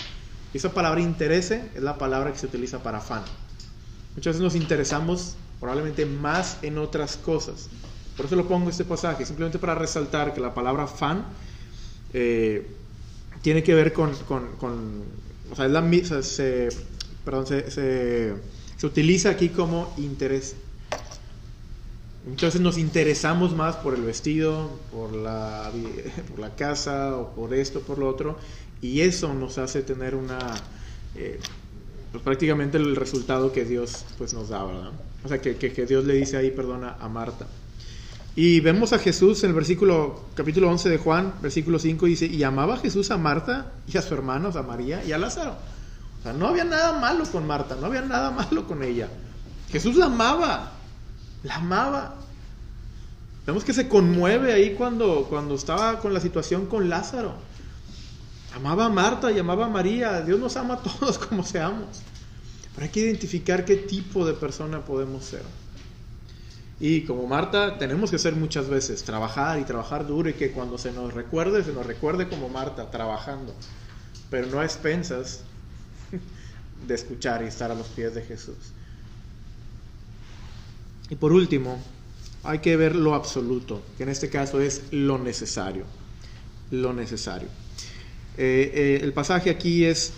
esa 0.54 0.72
palabra 0.72 1.00
interese 1.00 1.68
es 1.74 1.82
la 1.82 1.98
palabra 1.98 2.32
que 2.32 2.38
se 2.38 2.46
utiliza 2.46 2.82
para 2.82 2.98
afán. 2.98 3.22
Muchas 4.16 4.34
veces 4.34 4.42
nos 4.42 4.54
interesamos 4.56 5.36
probablemente 5.60 6.06
más 6.06 6.58
en 6.62 6.78
otras 6.78 7.16
cosas. 7.16 7.68
Por 8.16 8.26
eso 8.26 8.34
lo 8.34 8.48
pongo 8.48 8.70
este 8.70 8.84
pasaje, 8.84 9.24
simplemente 9.24 9.58
para 9.58 9.76
resaltar 9.76 10.34
que 10.34 10.40
la 10.40 10.52
palabra 10.54 10.88
fan 10.88 11.24
eh, 12.12 12.66
tiene 13.42 13.62
que 13.62 13.74
ver 13.74 13.92
con, 13.92 14.10
o 14.10 15.54
sea, 15.54 15.66
es 15.66 15.70
la, 15.70 15.88
perdón, 17.24 17.46
se, 17.46 18.34
utiliza 18.82 19.30
aquí 19.30 19.50
como 19.50 19.94
interés. 19.98 20.56
Veces 22.36 22.60
nos 22.60 22.78
interesamos 22.78 23.54
más 23.54 23.76
por 23.76 23.94
el 23.94 24.02
vestido, 24.02 24.70
por 24.92 25.12
la, 25.12 25.70
por 26.30 26.38
la 26.38 26.54
casa, 26.54 27.16
o 27.16 27.34
por 27.34 27.54
esto, 27.54 27.80
por 27.80 27.98
lo 27.98 28.08
otro, 28.08 28.38
y 28.80 29.00
eso 29.00 29.32
nos 29.34 29.58
hace 29.58 29.82
tener 29.82 30.14
una, 30.14 30.38
eh, 31.14 31.40
pues 32.12 32.22
prácticamente 32.22 32.76
el 32.78 32.96
resultado 32.96 33.52
que 33.52 33.64
Dios 33.64 34.04
pues, 34.18 34.34
nos 34.34 34.48
da, 34.48 34.64
¿verdad? 34.64 34.92
O 35.24 35.28
sea, 35.28 35.40
que, 35.40 35.56
que, 35.56 35.86
Dios 35.86 36.04
le 36.04 36.14
dice 36.14 36.36
ahí, 36.36 36.50
perdona, 36.50 36.96
a 37.00 37.08
Marta. 37.08 37.46
Y 38.36 38.60
vemos 38.60 38.92
a 38.92 38.98
Jesús 38.98 39.42
en 39.42 39.50
el 39.50 39.56
versículo, 39.56 40.26
capítulo 40.34 40.70
11 40.70 40.90
de 40.90 40.98
Juan, 40.98 41.34
versículo 41.42 41.78
5, 41.78 42.06
dice, 42.06 42.26
y 42.26 42.42
amaba 42.44 42.76
Jesús 42.76 43.10
a 43.10 43.16
Marta 43.16 43.72
y 43.92 43.96
a 43.98 44.02
su 44.02 44.14
hermano, 44.14 44.50
a 44.54 44.62
María 44.62 45.02
y 45.04 45.12
a 45.12 45.18
Lázaro. 45.18 45.56
O 46.20 46.22
sea, 46.22 46.32
no 46.32 46.46
había 46.46 46.64
nada 46.64 46.98
malo 47.00 47.24
con 47.30 47.46
Marta, 47.46 47.76
no 47.80 47.86
había 47.86 48.02
nada 48.02 48.30
malo 48.50 48.66
con 48.66 48.82
ella. 48.82 49.08
Jesús 49.70 49.96
la 49.96 50.06
amaba, 50.06 50.77
la 51.42 51.57
amaba. 51.57 52.14
Vemos 53.46 53.64
que 53.64 53.72
se 53.72 53.88
conmueve 53.88 54.53
ahí 54.53 54.74
cuando, 54.74 55.27
cuando 55.29 55.55
estaba 55.55 56.01
con 56.01 56.12
la 56.12 56.20
situación 56.20 56.66
con 56.66 56.88
Lázaro. 56.88 57.35
Amaba 58.55 58.87
a 58.87 58.90
Marta 58.90 59.31
y 59.31 59.38
amaba 59.38 59.66
a 59.66 59.68
María. 59.68 60.20
Dios 60.22 60.38
nos 60.38 60.57
ama 60.57 60.74
a 60.74 60.83
todos 60.83 61.18
como 61.29 61.42
seamos. 61.44 62.03
Pero 62.74 62.85
hay 62.85 62.90
que 62.90 63.01
identificar 63.01 63.64
qué 63.64 63.77
tipo 63.77 64.27
de 64.27 64.35
persona 64.35 64.85
podemos 64.85 65.24
ser. 65.24 65.42
Y 66.81 67.03
como 67.03 67.27
Marta, 67.27 67.77
tenemos 67.79 68.11
que 68.11 68.16
hacer 68.16 68.37
muchas 68.37 68.68
veces, 68.68 69.03
trabajar 69.03 69.59
y 69.59 69.64
trabajar 69.64 70.07
duro 70.07 70.29
y 70.29 70.35
que 70.35 70.53
cuando 70.53 70.79
se 70.79 70.92
nos 70.92 71.12
recuerde, 71.12 71.64
se 71.64 71.72
nos 71.72 71.85
recuerde 71.85 72.29
como 72.29 72.48
Marta, 72.48 72.90
trabajando, 72.90 73.53
pero 74.31 74.46
no 74.46 74.61
a 74.61 74.64
expensas 74.64 75.40
de 76.87 76.94
escuchar 76.94 77.42
y 77.42 77.46
estar 77.46 77.72
a 77.72 77.74
los 77.74 77.88
pies 77.88 78.14
de 78.14 78.22
Jesús. 78.22 78.57
Y 81.11 81.16
por 81.16 81.33
último, 81.33 81.79
hay 82.44 82.61
que 82.61 82.77
ver 82.77 82.94
lo 82.94 83.14
absoluto, 83.14 83.83
que 83.97 84.05
en 84.05 84.09
este 84.09 84.29
caso 84.29 84.61
es 84.61 84.83
lo 84.90 85.18
necesario. 85.18 85.85
Lo 86.71 86.92
necesario. 86.92 87.49
Eh, 88.37 88.71
eh, 88.75 89.01
el 89.03 89.12
pasaje 89.12 89.51
aquí 89.51 89.85
es 89.85 90.12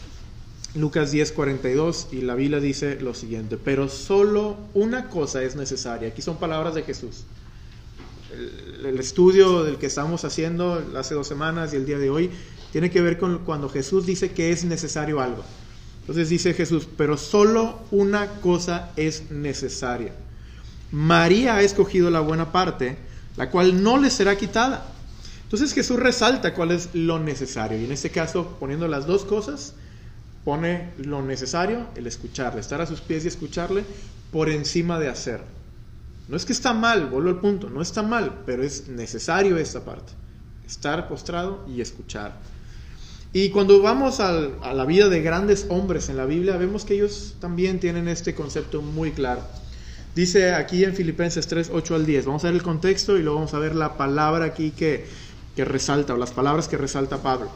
Lucas 0.75 1.13
10:42 1.13 2.09
y 2.13 2.21
la 2.21 2.35
Biblia 2.35 2.61
dice 2.61 3.01
lo 3.01 3.15
siguiente, 3.15 3.57
pero 3.57 3.89
solo 3.89 4.57
una 4.75 5.09
cosa 5.09 5.43
es 5.43 5.57
necesaria. 5.57 6.09
Aquí 6.09 6.23
son 6.23 6.39
palabras 6.39 6.75
de 6.75 6.83
Jesús. 6.83 7.25
El, 8.85 8.99
estudio 8.99 9.65
del 9.65 9.77
que 9.77 9.87
estamos 9.87 10.25
haciendo 10.25 10.85
hace 10.97 11.15
dos 11.15 11.27
semanas 11.27 11.73
y 11.73 11.77
el 11.77 11.87
día 11.87 11.99
de 11.99 12.11
hoy 12.11 12.31
tiene 12.71 12.91
que 12.91 13.01
ver 13.01 13.19
con 13.19 13.39
cuando 13.39 13.69
Jesús 13.69 14.07
dice 14.07 14.31
que 14.31 14.53
es 14.53 14.65
necesario 14.65 15.21
algo. 15.21 15.43
Entonces 16.03 16.29
dice 16.29 16.55
Jesús, 16.55 16.87
pero 16.97 17.17
solo 17.17 17.81
una 17.91 18.41
cosa 18.41 18.93
es 18.97 19.31
necesaria. 19.31 20.13
María 20.93 21.57
ha 21.57 21.63
escogido 21.63 22.11
la 22.11 22.21
buena 22.21 22.53
parte, 22.53 22.97
la 23.37 23.51
cual 23.51 23.83
no 23.83 23.97
le 23.97 24.11
será 24.11 24.37
quitada. 24.37 24.87
Entonces 25.45 25.73
Jesús 25.73 25.99
resalta 25.99 26.55
cuál 26.55 26.71
es 26.71 26.91
lo 26.95 27.19
necesario. 27.19 27.79
Y 27.79 27.85
en 27.85 27.93
este 27.93 28.11
caso, 28.11 28.57
poniendo 28.61 28.87
las 28.89 29.07
dos 29.07 29.25
cosas, 29.25 29.75
pone 30.45 30.91
lo 30.99 31.23
necesario, 31.23 31.87
el 31.97 32.07
escucharle, 32.07 32.61
estar 32.61 32.81
a 32.81 32.87
sus 32.87 33.01
pies 33.01 33.25
y 33.25 33.29
escucharle 33.29 33.85
por 34.33 34.49
encima 34.49 34.99
de 34.99 35.09
hacer. 35.09 35.43
No 36.29 36.37
es 36.37 36.45
que 36.45 36.53
está 36.53 36.73
mal, 36.73 37.07
vuelvo 37.07 37.29
al 37.29 37.41
punto, 37.41 37.69
no 37.69 37.83
está 37.83 38.03
mal, 38.03 38.43
pero 38.47 38.63
es 38.63 38.89
necesario 38.89 39.57
esta 39.57 39.85
parte, 39.85 40.13
estar 40.67 41.09
postrado 41.09 41.65
y 41.69 41.81
escuchar. 41.81 42.37
Y 43.33 43.51
cuando 43.51 43.81
vamos 43.83 44.21
a 44.21 44.33
la 44.33 44.85
vida 44.85 45.09
de 45.09 45.23
grandes 45.23 45.67
hombres 45.69 46.09
en 46.09 46.17
la 46.17 46.27
Biblia, 46.27 46.57
vemos 46.57 46.85
que 46.85 46.95
ellos 46.95 47.37
también 47.41 47.81
tienen 47.81 48.09
este 48.09 48.35
concepto 48.35 48.83
muy 48.83 49.13
claro. 49.13 49.43
Dice 50.15 50.55
aquí 50.55 50.85
en 50.85 50.95
Filipenses 50.95 51.47
3, 51.47 51.71
8 51.73 51.95
al 51.95 52.07
10, 52.07 52.27
vamos 52.27 52.45
a 52.45 52.49
ver 52.49 52.57
el 52.57 52.63
contexto 52.63 53.17
y 53.17 53.23
luego 53.23 53.37
vamos 53.37 53.55
a 53.55 53.59
ver 53.61 53.77
la 53.77 53.97
palabra 53.97 54.47
aquí 54.47 54.73
que, 54.73 55.07
que 55.55 55.65
resalta, 55.65 56.15
o 56.15 56.17
las 56.17 56.33
palabras 56.33 56.67
que 56.67 56.77
resalta 56.77 57.23
Pablo. 57.23 57.51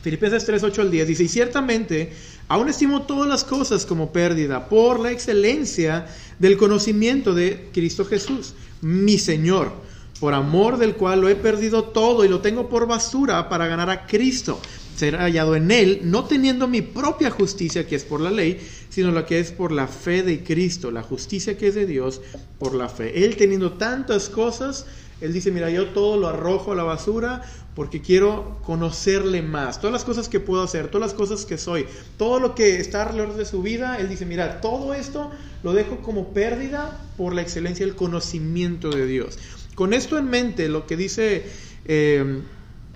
Filipenses 0.00 0.44
3, 0.44 0.62
8 0.62 0.82
al 0.82 0.90
10 0.90 1.08
dice, 1.08 1.24
y 1.24 1.28
ciertamente 1.28 2.12
aún 2.48 2.68
estimo 2.68 3.02
todas 3.02 3.28
las 3.28 3.44
cosas 3.44 3.84
como 3.84 4.12
pérdida 4.12 4.68
por 4.68 5.00
la 5.00 5.10
excelencia 5.10 6.06
del 6.38 6.56
conocimiento 6.56 7.34
de 7.34 7.68
Cristo 7.72 8.04
Jesús, 8.04 8.54
mi 8.80 9.18
Señor, 9.18 9.72
por 10.20 10.34
amor 10.34 10.78
del 10.78 10.94
cual 10.94 11.20
lo 11.20 11.28
he 11.28 11.34
perdido 11.34 11.84
todo 11.84 12.24
y 12.24 12.28
lo 12.28 12.40
tengo 12.40 12.68
por 12.68 12.86
basura 12.86 13.48
para 13.48 13.66
ganar 13.66 13.90
a 13.90 14.06
Cristo, 14.06 14.60
ser 14.96 15.16
hallado 15.16 15.56
en 15.56 15.70
Él, 15.70 16.00
no 16.04 16.24
teniendo 16.24 16.68
mi 16.68 16.82
propia 16.82 17.30
justicia 17.30 17.86
que 17.86 17.96
es 17.96 18.04
por 18.04 18.20
la 18.20 18.30
ley, 18.30 18.60
sino 18.88 19.10
la 19.10 19.26
que 19.26 19.40
es 19.40 19.52
por 19.52 19.72
la 19.72 19.88
fe 19.88 20.22
de 20.22 20.44
Cristo, 20.44 20.90
la 20.90 21.02
justicia 21.02 21.56
que 21.56 21.68
es 21.68 21.74
de 21.74 21.86
Dios 21.86 22.20
por 22.58 22.74
la 22.74 22.88
fe. 22.88 23.24
Él 23.24 23.36
teniendo 23.36 23.72
tantas 23.72 24.28
cosas, 24.28 24.86
Él 25.20 25.32
dice, 25.32 25.50
mira, 25.50 25.70
yo 25.70 25.88
todo 25.88 26.16
lo 26.16 26.28
arrojo 26.28 26.72
a 26.72 26.74
la 26.74 26.82
basura 26.82 27.42
porque 27.74 28.02
quiero 28.02 28.58
conocerle 28.64 29.40
más. 29.40 29.80
Todas 29.80 29.92
las 29.92 30.04
cosas 30.04 30.28
que 30.28 30.40
puedo 30.40 30.62
hacer, 30.62 30.88
todas 30.88 31.08
las 31.08 31.16
cosas 31.16 31.46
que 31.46 31.56
soy, 31.56 31.86
todo 32.18 32.38
lo 32.38 32.54
que 32.54 32.76
está 32.78 33.02
alrededor 33.02 33.34
de 33.34 33.46
su 33.46 33.62
vida, 33.62 33.98
él 33.98 34.08
dice, 34.08 34.26
mira, 34.26 34.60
todo 34.60 34.92
esto 34.92 35.30
lo 35.62 35.72
dejo 35.72 36.02
como 36.02 36.34
pérdida 36.34 37.00
por 37.16 37.34
la 37.34 37.40
excelencia 37.40 37.86
del 37.86 37.96
conocimiento 37.96 38.90
de 38.90 39.06
Dios. 39.06 39.38
Con 39.74 39.94
esto 39.94 40.18
en 40.18 40.28
mente, 40.28 40.68
lo 40.68 40.86
que 40.86 40.96
dice... 40.96 41.44
Eh, 41.86 42.42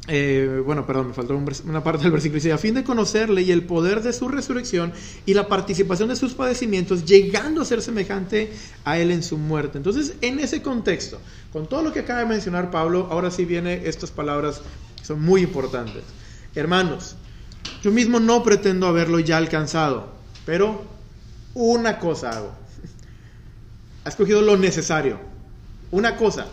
eh, 0.09 0.63
bueno, 0.65 0.87
perdón, 0.87 1.09
me 1.09 1.15
faltó 1.15 1.37
una 1.37 1.83
parte 1.83 2.05
del 2.05 2.13
versículo. 2.13 2.37
Dice, 2.37 2.53
a 2.53 2.59
fin 2.59 2.75
de 2.75 2.85
conocerle 2.85 3.43
y 3.43 3.51
el 3.51 3.65
poder 3.65 4.03
de 4.03 4.13
su 4.13 4.29
resurrección 4.29 4.93
y 5.25 5.35
la 5.35 5.49
participación 5.49 6.09
de 6.09 6.17
sus 6.17 6.35
padecimientos, 6.35 7.05
llegando 7.05 7.63
a 7.63 7.65
ser 7.65 7.83
semejante 7.83 8.53
a 8.85 8.99
él 8.99 9.11
en 9.11 9.23
su 9.23 9.37
muerte. 9.37 9.79
Entonces, 9.79 10.15
en 10.21 10.39
ese 10.39 10.63
contexto, 10.63 11.19
con 11.53 11.69
todo 11.69 11.83
lo 11.83 11.93
que 11.93 12.01
acaba 12.01 12.21
de 12.21 12.27
mencionar 12.27 12.71
Pablo, 12.71 13.09
ahora 13.11 13.31
sí 13.31 13.45
vienen 13.45 13.83
estas 13.85 14.11
palabras 14.11 14.63
que 14.97 15.05
son 15.05 15.23
muy 15.23 15.43
importantes. 15.43 16.05
Hermanos, 16.55 17.17
yo 17.83 17.91
mismo 17.91 18.21
no 18.21 18.43
pretendo 18.45 18.87
haberlo 18.87 19.19
ya 19.19 19.37
alcanzado, 19.37 20.09
pero 20.45 20.85
una 21.55 21.99
cosa 21.99 22.31
hago. 22.31 22.53
Ha 24.05 24.09
escogido 24.09 24.41
lo 24.41 24.57
necesario. 24.57 25.19
Una 25.91 26.17
cosa. 26.17 26.47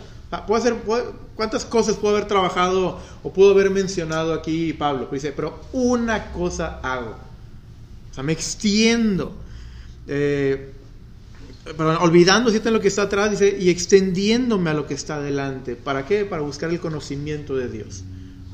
Puede 0.46 0.62
ser, 0.62 0.76
¿Cuántas 1.36 1.64
cosas 1.64 1.96
pudo 1.96 2.12
haber 2.12 2.28
trabajado 2.28 3.00
o 3.22 3.32
pudo 3.32 3.52
haber 3.52 3.70
mencionado 3.70 4.32
aquí 4.32 4.72
Pablo? 4.72 5.08
Pues 5.08 5.22
dice, 5.22 5.34
pero 5.34 5.60
una 5.72 6.30
cosa 6.32 6.78
hago. 6.82 7.16
O 8.10 8.14
sea, 8.14 8.22
me 8.22 8.32
extiendo. 8.32 9.34
Eh, 10.06 10.72
pero 11.64 11.98
olvidando 12.00 12.50
lo 12.50 12.80
que 12.80 12.88
está 12.88 13.02
atrás, 13.02 13.32
dice, 13.32 13.56
y 13.58 13.70
extendiéndome 13.70 14.70
a 14.70 14.74
lo 14.74 14.86
que 14.86 14.94
está 14.94 15.16
adelante. 15.16 15.74
¿Para 15.74 16.06
qué? 16.06 16.24
Para 16.24 16.42
buscar 16.42 16.70
el 16.70 16.78
conocimiento 16.78 17.56
de 17.56 17.68
Dios. 17.68 18.04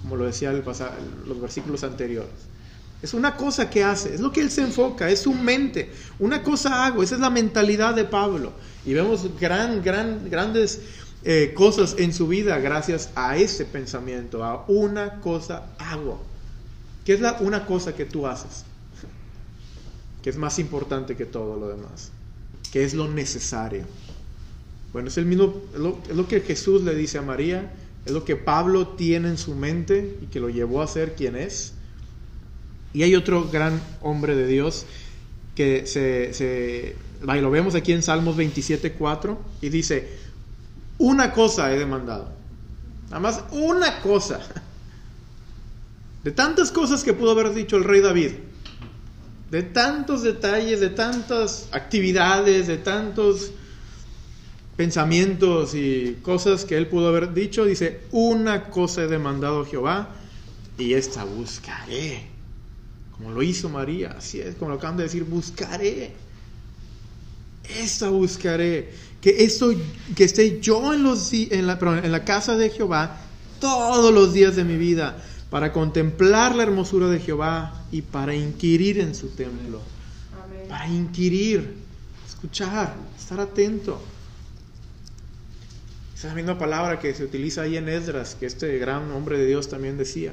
Como 0.00 0.16
lo 0.16 0.24
decía 0.24 0.50
el 0.50 0.62
los 1.26 1.40
versículos 1.40 1.84
anteriores. 1.84 2.30
Es 3.02 3.14
una 3.14 3.36
cosa 3.36 3.70
que 3.70 3.82
hace, 3.82 4.14
es 4.14 4.20
lo 4.20 4.30
que 4.30 4.40
él 4.40 4.50
se 4.50 4.62
enfoca, 4.62 5.08
es 5.08 5.20
su 5.20 5.32
mente. 5.32 5.90
Una 6.18 6.42
cosa 6.42 6.84
hago, 6.84 7.02
esa 7.02 7.14
es 7.14 7.20
la 7.20 7.30
mentalidad 7.30 7.94
de 7.94 8.04
Pablo. 8.04 8.52
Y 8.84 8.92
vemos 8.92 9.26
gran, 9.38 9.82
gran, 9.82 10.28
grandes 10.28 10.80
eh, 11.22 11.52
cosas 11.54 11.96
en 11.98 12.14
su 12.14 12.28
vida 12.28 12.58
gracias 12.58 13.10
a 13.14 13.36
ese 13.36 13.64
pensamiento, 13.64 14.44
a 14.44 14.64
una 14.68 15.20
cosa 15.20 15.66
hago. 15.78 16.22
¿Qué 17.04 17.14
es 17.14 17.20
la 17.20 17.38
una 17.40 17.66
cosa 17.66 17.94
que 17.94 18.04
tú 18.04 18.26
haces? 18.26 18.64
Que 20.22 20.30
es 20.30 20.36
más 20.36 20.58
importante 20.58 21.16
que 21.16 21.26
todo 21.26 21.58
lo 21.58 21.68
demás. 21.68 22.10
¿Qué 22.72 22.84
es 22.84 22.94
lo 22.94 23.08
necesario? 23.08 23.84
Bueno, 24.92 25.08
es 25.08 25.18
el 25.18 25.26
mismo, 25.26 25.62
es 25.72 25.80
lo, 26.16 26.28
que 26.28 26.40
Jesús 26.40 26.82
le 26.82 26.94
dice 26.94 27.18
a 27.18 27.22
María, 27.22 27.72
es 28.04 28.12
lo 28.12 28.24
que 28.24 28.36
Pablo 28.36 28.88
tiene 28.88 29.28
en 29.28 29.38
su 29.38 29.54
mente 29.54 30.18
y 30.22 30.26
que 30.26 30.40
lo 30.40 30.48
llevó 30.48 30.82
a 30.82 30.86
ser 30.86 31.14
quien 31.14 31.36
es. 31.36 31.74
Y 32.92 33.03
hay 33.03 33.14
otro 33.14 33.48
gran 33.48 33.81
hombre 34.03 34.35
de 34.35 34.46
Dios 34.46 34.87
que 35.55 35.87
se, 35.87 36.96
lo 37.20 37.50
vemos 37.50 37.74
aquí 37.74 37.92
en 37.92 38.03
Salmos 38.03 38.37
27.4 38.37 39.37
y 39.61 39.68
dice, 39.68 40.09
una 40.98 41.33
cosa 41.33 41.72
he 41.72 41.79
demandado. 41.79 42.33
Nada 43.05 43.20
más 43.20 43.44
una 43.50 44.00
cosa. 44.00 44.40
De 46.24 46.31
tantas 46.31 46.70
cosas 46.70 47.03
que 47.03 47.14
pudo 47.14 47.31
haber 47.31 47.55
dicho 47.55 47.79
el 47.79 47.85
rey 47.85 48.03
David, 48.03 48.33
de 49.50 49.62
tantos 49.62 50.22
detalles, 50.22 50.79
de 50.79 50.90
tantas 50.90 51.68
actividades, 51.72 52.66
de 52.66 52.76
tantos 52.76 53.53
pensamientos 54.76 55.74
y 55.74 56.18
cosas 56.22 56.64
que 56.64 56.76
él 56.76 56.87
pudo 56.87 57.09
haber 57.09 57.35
dicho, 57.35 57.64
dice, 57.64 58.03
una 58.12 58.70
cosa 58.70 59.03
he 59.03 59.07
demandado 59.09 59.62
a 59.62 59.66
Jehová 59.66 60.11
y 60.79 60.94
esta 60.94 61.24
buscaré. 61.24 62.29
Como 63.20 63.35
lo 63.35 63.42
hizo 63.42 63.68
María, 63.68 64.14
así 64.16 64.40
es, 64.40 64.54
como 64.54 64.70
lo 64.70 64.78
acaban 64.78 64.96
de 64.96 65.02
decir, 65.02 65.24
buscaré. 65.24 66.12
Esta 67.78 68.09
buscaré. 68.09 68.94
Que, 69.20 69.44
esto, 69.44 69.74
que 70.16 70.24
esté 70.24 70.59
yo 70.61 70.94
en, 70.94 71.02
los, 71.02 71.30
en, 71.35 71.66
la, 71.66 71.78
en 72.02 72.11
la 72.11 72.24
casa 72.24 72.56
de 72.56 72.70
Jehová 72.70 73.20
todos 73.61 74.14
los 74.14 74.33
días 74.33 74.56
de 74.56 74.64
mi 74.64 74.78
vida 74.78 75.22
para 75.50 75.70
contemplar 75.70 76.54
la 76.54 76.62
hermosura 76.62 77.09
de 77.09 77.18
Jehová 77.18 77.85
y 77.92 78.00
para 78.00 78.35
inquirir 78.35 78.98
en 78.98 79.14
su 79.14 79.28
templo. 79.28 79.83
Para 80.66 80.88
inquirir, 80.88 81.74
escuchar, 82.26 82.94
estar 83.18 83.38
atento. 83.38 84.00
Esa 86.16 86.28
es 86.28 86.33
la 86.33 86.37
misma 86.37 86.59
palabra 86.59 86.98
que 86.98 87.12
se 87.12 87.24
utiliza 87.24 87.62
ahí 87.62 87.76
en 87.76 87.90
Esdras, 87.90 88.35
que 88.35 88.46
este 88.46 88.78
gran 88.78 89.11
hombre 89.11 89.37
de 89.38 89.44
Dios 89.44 89.68
también 89.68 89.98
decía. 89.98 90.33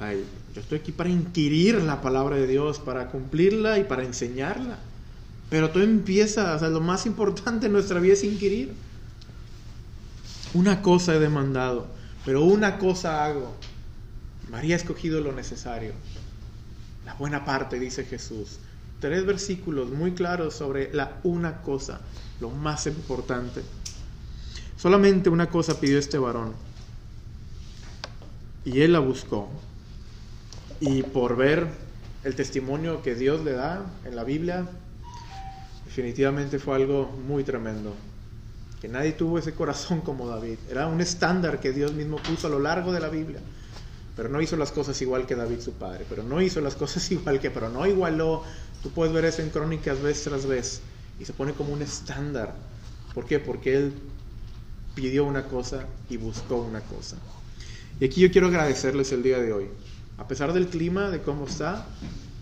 Yo 0.00 0.62
estoy 0.62 0.78
aquí 0.78 0.92
para 0.92 1.10
inquirir 1.10 1.74
la 1.82 2.00
palabra 2.00 2.36
de 2.36 2.46
Dios, 2.46 2.78
para 2.78 3.08
cumplirla 3.08 3.78
y 3.78 3.84
para 3.84 4.02
enseñarla. 4.02 4.78
Pero 5.50 5.70
todo 5.70 5.82
empieza, 5.82 6.54
o 6.54 6.58
sea, 6.58 6.68
lo 6.70 6.80
más 6.80 7.04
importante 7.04 7.66
en 7.66 7.72
nuestra 7.72 8.00
vida 8.00 8.14
es 8.14 8.24
inquirir. 8.24 8.72
Una 10.54 10.80
cosa 10.80 11.14
he 11.14 11.18
demandado, 11.18 11.86
pero 12.24 12.42
una 12.42 12.78
cosa 12.78 13.24
hago, 13.24 13.54
María 14.50 14.74
ha 14.74 14.78
escogido 14.78 15.20
lo 15.20 15.32
necesario, 15.32 15.92
la 17.04 17.14
buena 17.14 17.44
parte, 17.44 17.78
dice 17.78 18.04
Jesús. 18.04 18.58
Tres 19.00 19.24
versículos 19.26 19.90
muy 19.90 20.12
claros 20.12 20.54
sobre 20.54 20.92
la 20.94 21.18
una 21.24 21.62
cosa, 21.62 22.00
lo 22.40 22.50
más 22.50 22.86
importante. 22.86 23.62
Solamente 24.76 25.28
una 25.28 25.48
cosa 25.50 25.78
pidió 25.78 25.98
este 25.98 26.18
varón 26.18 26.54
y 28.64 28.80
él 28.80 28.94
la 28.94 28.98
buscó. 28.98 29.50
Y 30.80 31.02
por 31.02 31.36
ver 31.36 31.66
el 32.24 32.34
testimonio 32.34 33.02
que 33.02 33.14
Dios 33.14 33.44
le 33.44 33.52
da 33.52 33.84
en 34.04 34.16
la 34.16 34.24
Biblia, 34.24 34.66
definitivamente 35.84 36.58
fue 36.58 36.76
algo 36.76 37.06
muy 37.26 37.44
tremendo. 37.44 37.94
Que 38.80 38.88
nadie 38.88 39.12
tuvo 39.12 39.38
ese 39.38 39.52
corazón 39.52 40.00
como 40.04 40.26
David. 40.28 40.58
Era 40.70 40.86
un 40.86 41.00
estándar 41.00 41.60
que 41.60 41.72
Dios 41.72 41.92
mismo 41.92 42.16
puso 42.16 42.46
a 42.46 42.50
lo 42.50 42.58
largo 42.58 42.92
de 42.92 43.00
la 43.00 43.08
Biblia 43.08 43.40
pero 44.20 44.28
no 44.28 44.42
hizo 44.42 44.54
las 44.58 44.70
cosas 44.70 45.00
igual 45.00 45.26
que 45.26 45.34
David 45.34 45.60
su 45.60 45.72
padre, 45.72 46.04
pero 46.06 46.22
no 46.22 46.42
hizo 46.42 46.60
las 46.60 46.74
cosas 46.74 47.10
igual 47.10 47.40
que, 47.40 47.50
pero 47.50 47.70
no 47.70 47.86
igualó. 47.86 48.42
Tú 48.82 48.90
puedes 48.90 49.14
ver 49.14 49.24
eso 49.24 49.40
en 49.40 49.48
crónicas 49.48 50.02
vez 50.02 50.22
tras 50.24 50.44
vez 50.44 50.82
y 51.18 51.24
se 51.24 51.32
pone 51.32 51.54
como 51.54 51.72
un 51.72 51.80
estándar. 51.80 52.54
¿Por 53.14 53.24
qué? 53.24 53.38
Porque 53.38 53.76
él 53.76 53.94
pidió 54.94 55.24
una 55.24 55.44
cosa 55.44 55.86
y 56.10 56.18
buscó 56.18 56.56
una 56.56 56.80
cosa. 56.80 57.16
Y 57.98 58.04
aquí 58.04 58.20
yo 58.20 58.30
quiero 58.30 58.48
agradecerles 58.48 59.10
el 59.12 59.22
día 59.22 59.38
de 59.38 59.54
hoy. 59.54 59.68
A 60.20 60.28
pesar 60.28 60.52
del 60.52 60.68
clima, 60.68 61.10
de 61.10 61.20
cómo 61.20 61.46
está, 61.46 61.84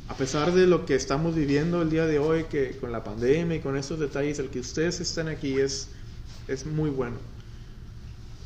a 0.08 0.14
pesar 0.14 0.52
de 0.52 0.66
lo 0.66 0.84
que 0.84 0.94
estamos 0.94 1.34
viviendo 1.34 1.80
el 1.80 1.88
día 1.88 2.04
de 2.04 2.18
hoy, 2.18 2.44
que 2.44 2.76
con 2.76 2.92
la 2.92 3.02
pandemia 3.02 3.56
y 3.56 3.60
con 3.60 3.78
estos 3.78 3.98
detalles, 3.98 4.38
el 4.38 4.50
que 4.50 4.60
ustedes 4.60 5.00
estén 5.00 5.28
aquí 5.28 5.58
es, 5.58 5.88
es 6.46 6.66
muy 6.66 6.90
bueno. 6.90 7.16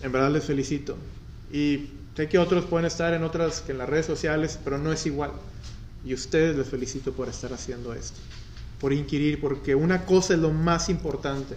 En 0.02 0.12
verdad 0.12 0.30
les 0.30 0.44
felicito. 0.44 0.96
Y 1.52 1.88
Sé 2.16 2.28
que 2.28 2.38
otros 2.38 2.66
pueden 2.66 2.84
estar 2.84 3.14
en 3.14 3.22
otras 3.22 3.62
que 3.62 3.72
en 3.72 3.78
las 3.78 3.88
redes 3.88 4.04
sociales, 4.04 4.58
pero 4.62 4.76
no 4.76 4.92
es 4.92 5.06
igual. 5.06 5.32
Y 6.04 6.12
ustedes 6.12 6.56
les 6.56 6.68
felicito 6.68 7.12
por 7.12 7.28
estar 7.28 7.52
haciendo 7.54 7.94
esto, 7.94 8.20
por 8.80 8.92
inquirir, 8.92 9.40
porque 9.40 9.74
una 9.74 10.04
cosa 10.04 10.34
es 10.34 10.40
lo 10.40 10.50
más 10.50 10.90
importante. 10.90 11.56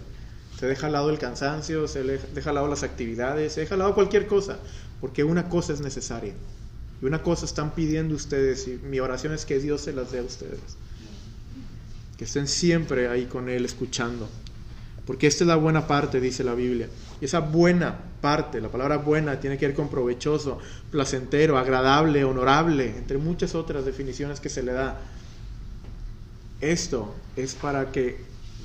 Se 0.58 0.66
deja 0.66 0.86
al 0.86 0.94
lado 0.94 1.10
el 1.10 1.18
cansancio, 1.18 1.86
se 1.88 2.02
deja 2.02 2.50
al 2.50 2.54
lado 2.54 2.68
las 2.68 2.82
actividades, 2.82 3.52
se 3.52 3.60
deja 3.60 3.74
al 3.74 3.80
lado 3.80 3.94
cualquier 3.94 4.26
cosa, 4.26 4.58
porque 4.98 5.24
una 5.24 5.50
cosa 5.50 5.74
es 5.74 5.82
necesaria. 5.82 6.32
Y 7.00 7.04
una 7.04 7.22
cosa 7.22 7.44
están 7.44 7.74
pidiendo 7.74 8.14
ustedes, 8.14 8.66
y 8.68 8.78
mi 8.84 9.00
oración 9.00 9.32
es 9.32 9.44
que 9.44 9.58
Dios 9.58 9.82
se 9.82 9.92
las 9.92 10.12
dé 10.12 10.20
a 10.20 10.22
ustedes. 10.22 10.60
Que 12.16 12.24
estén 12.24 12.48
siempre 12.48 13.08
ahí 13.08 13.26
con 13.26 13.48
Él 13.48 13.64
escuchando. 13.64 14.28
Porque 15.06 15.26
esta 15.26 15.44
es 15.44 15.48
la 15.48 15.56
buena 15.56 15.86
parte, 15.86 16.20
dice 16.20 16.42
la 16.42 16.54
Biblia. 16.54 16.88
Y 17.20 17.26
esa 17.26 17.40
buena 17.40 17.96
parte, 18.20 18.60
la 18.60 18.68
palabra 18.68 18.96
buena 18.96 19.38
tiene 19.38 19.56
que 19.56 19.66
ver 19.66 19.76
con 19.76 19.88
provechoso, 19.88 20.58
placentero, 20.90 21.58
agradable, 21.58 22.24
honorable, 22.24 22.96
entre 22.96 23.18
muchas 23.18 23.54
otras 23.54 23.84
definiciones 23.84 24.40
que 24.40 24.48
se 24.48 24.62
le 24.62 24.72
da. 24.72 25.00
Esto 26.60 27.14
es 27.36 27.54
para 27.54 27.92
que 27.92 28.18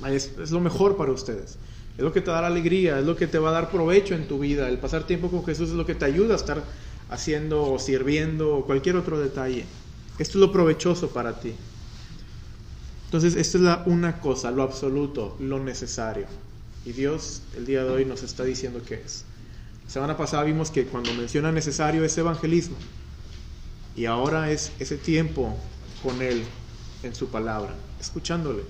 es, 0.08 0.50
lo 0.50 0.60
mejor 0.60 0.96
para 0.96 1.12
ustedes. 1.12 1.58
Es 1.96 2.02
lo 2.02 2.12
que 2.12 2.22
te 2.22 2.30
da 2.30 2.40
la 2.40 2.46
alegría, 2.48 2.98
es 2.98 3.04
lo 3.04 3.14
que 3.14 3.26
te 3.26 3.38
va 3.38 3.50
a 3.50 3.52
dar 3.52 3.70
provecho 3.70 4.14
en 4.14 4.26
tu 4.26 4.38
vida. 4.38 4.68
El 4.68 4.78
pasar 4.78 5.06
tiempo 5.06 5.30
con 5.30 5.44
Jesús 5.44 5.68
es 5.68 5.74
lo 5.76 5.86
que 5.86 5.94
te 5.94 6.06
ayuda 6.06 6.34
a 6.34 6.36
estar 6.36 6.64
haciendo 7.10 7.64
o 7.64 7.78
sirviendo 7.78 8.56
o 8.56 8.64
cualquier 8.64 8.96
otro 8.96 9.18
detalle. 9.18 9.66
Esto 10.18 10.38
es 10.38 10.40
lo 10.40 10.52
provechoso 10.52 11.10
para 11.10 11.40
ti. 11.40 11.54
Entonces, 13.06 13.36
esta 13.36 13.58
es 13.58 13.64
la 13.64 13.82
una 13.86 14.20
cosa, 14.20 14.50
lo 14.50 14.62
absoluto, 14.62 15.36
lo 15.38 15.58
necesario. 15.58 16.26
Y 16.84 16.92
Dios 16.92 17.42
el 17.56 17.66
día 17.66 17.84
de 17.84 17.90
hoy 17.90 18.04
nos 18.04 18.22
está 18.22 18.44
diciendo 18.44 18.80
qué 18.86 18.94
es. 18.94 19.24
La 19.84 19.90
semana 19.90 20.16
pasada 20.16 20.44
vimos 20.44 20.70
que 20.70 20.86
cuando 20.86 21.12
menciona 21.14 21.52
necesario 21.52 22.04
es 22.04 22.16
evangelismo. 22.16 22.76
Y 23.94 24.06
ahora 24.06 24.50
es 24.50 24.72
ese 24.78 24.96
tiempo 24.96 25.54
con 26.02 26.22
Él 26.22 26.44
en 27.02 27.14
su 27.14 27.28
palabra, 27.28 27.74
escuchándole, 28.00 28.62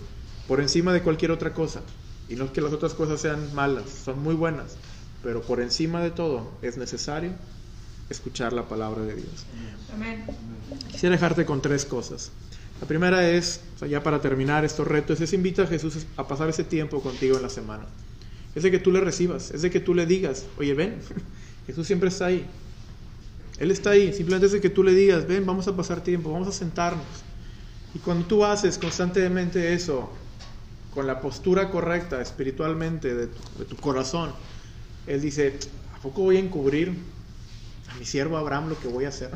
por 0.49 0.61
encima 0.61 0.92
de 0.92 1.03
cualquier 1.03 1.31
otra 1.31 1.55
cosa. 1.55 1.83
Y 2.29 2.35
no 2.35 2.45
es 2.45 2.51
que 2.51 2.61
las 2.61 2.73
otras 2.73 2.95
cosas 2.95 3.21
sean 3.21 3.55
malas, 3.55 3.85
son 4.05 4.21
muy 4.23 4.35
buenas, 4.35 4.77
pero 5.23 5.42
por 5.42 5.61
encima 5.61 6.03
de 6.03 6.11
todo 6.11 6.51
es 6.62 6.77
necesario 6.77 7.33
escuchar 8.11 8.53
la 8.53 8.69
palabra 8.69 9.03
de 9.03 9.15
Dios. 9.15 9.47
Amén. 9.93 10.25
Quisiera 10.91 11.15
dejarte 11.15 11.45
con 11.45 11.61
tres 11.62 11.85
cosas. 11.85 12.31
La 12.81 12.88
primera 12.88 13.29
es, 13.29 13.61
ya 13.88 14.03
para 14.03 14.21
terminar 14.21 14.65
estos 14.65 14.88
retos, 14.88 15.21
es 15.21 15.33
invita 15.33 15.62
a 15.62 15.67
Jesús 15.69 16.05
a 16.17 16.27
pasar 16.27 16.49
ese 16.49 16.65
tiempo 16.65 17.01
contigo 17.01 17.37
en 17.37 17.43
la 17.43 17.49
semana. 17.49 17.85
Es 18.55 18.65
de 18.65 18.71
que 18.71 18.81
tú 18.81 18.91
le 18.91 19.01
recibas, 19.01 19.53
es 19.53 19.62
de 19.62 19.71
que 19.71 19.81
tú 19.81 19.95
le 19.95 20.05
digas, 20.05 20.47
oye, 20.59 20.75
ven, 20.75 20.97
Jesús 21.67 21.87
siempre 21.87 22.09
está 22.09 22.27
ahí. 22.27 22.45
Él 23.59 23.71
está 23.71 23.91
ahí, 23.91 24.12
simplemente 24.12 24.47
es 24.47 24.53
de 24.53 24.61
que 24.61 24.69
tú 24.69 24.83
le 24.83 24.93
digas, 24.95 25.27
ven, 25.29 25.47
vamos 25.47 25.69
a 25.69 25.77
pasar 25.77 26.03
tiempo, 26.03 26.33
vamos 26.33 26.49
a 26.49 26.53
sentarnos. 26.53 27.07
Y 27.95 27.99
cuando 28.01 28.27
tú 28.27 28.45
haces 28.45 28.79
constantemente 28.79 29.75
eso, 29.75 30.11
con 30.93 31.07
la 31.07 31.21
postura 31.21 31.71
correcta 31.71 32.21
espiritualmente 32.21 33.15
de 33.15 33.27
tu, 33.29 33.59
de 33.59 33.65
tu 33.65 33.77
corazón, 33.77 34.33
Él 35.07 35.21
dice, 35.21 35.57
¿a 35.94 36.03
poco 36.03 36.23
voy 36.23 36.37
a 36.37 36.40
encubrir 36.40 36.96
mi 37.99 38.05
siervo 38.05 38.37
Abraham 38.37 38.69
lo 38.69 38.81
que 38.81 38.88
voy 38.88 39.05
a 39.05 39.09
hacer? 39.09 39.31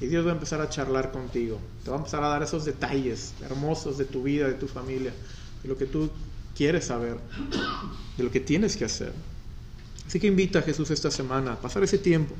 Y 0.00 0.06
Dios 0.06 0.26
va 0.26 0.30
a 0.30 0.34
empezar 0.34 0.60
a 0.60 0.68
charlar 0.68 1.12
contigo. 1.12 1.60
Te 1.84 1.90
va 1.90 1.96
a 1.96 1.98
empezar 2.00 2.22
a 2.24 2.28
dar 2.28 2.42
esos 2.42 2.64
detalles 2.64 3.34
hermosos 3.40 3.98
de 3.98 4.04
tu 4.04 4.22
vida, 4.24 4.48
de 4.48 4.54
tu 4.54 4.66
familia, 4.66 5.12
de 5.62 5.68
lo 5.68 5.78
que 5.78 5.86
tú 5.86 6.10
quieres 6.56 6.86
saber, 6.86 7.18
de 8.16 8.24
lo 8.24 8.30
que 8.30 8.40
tienes 8.40 8.76
que 8.76 8.84
hacer. 8.84 9.12
Así 10.06 10.18
que 10.18 10.26
invita 10.26 10.58
a 10.58 10.62
Jesús 10.62 10.90
esta 10.90 11.10
semana 11.10 11.52
a 11.52 11.60
pasar 11.60 11.84
ese 11.84 11.98
tiempo, 11.98 12.34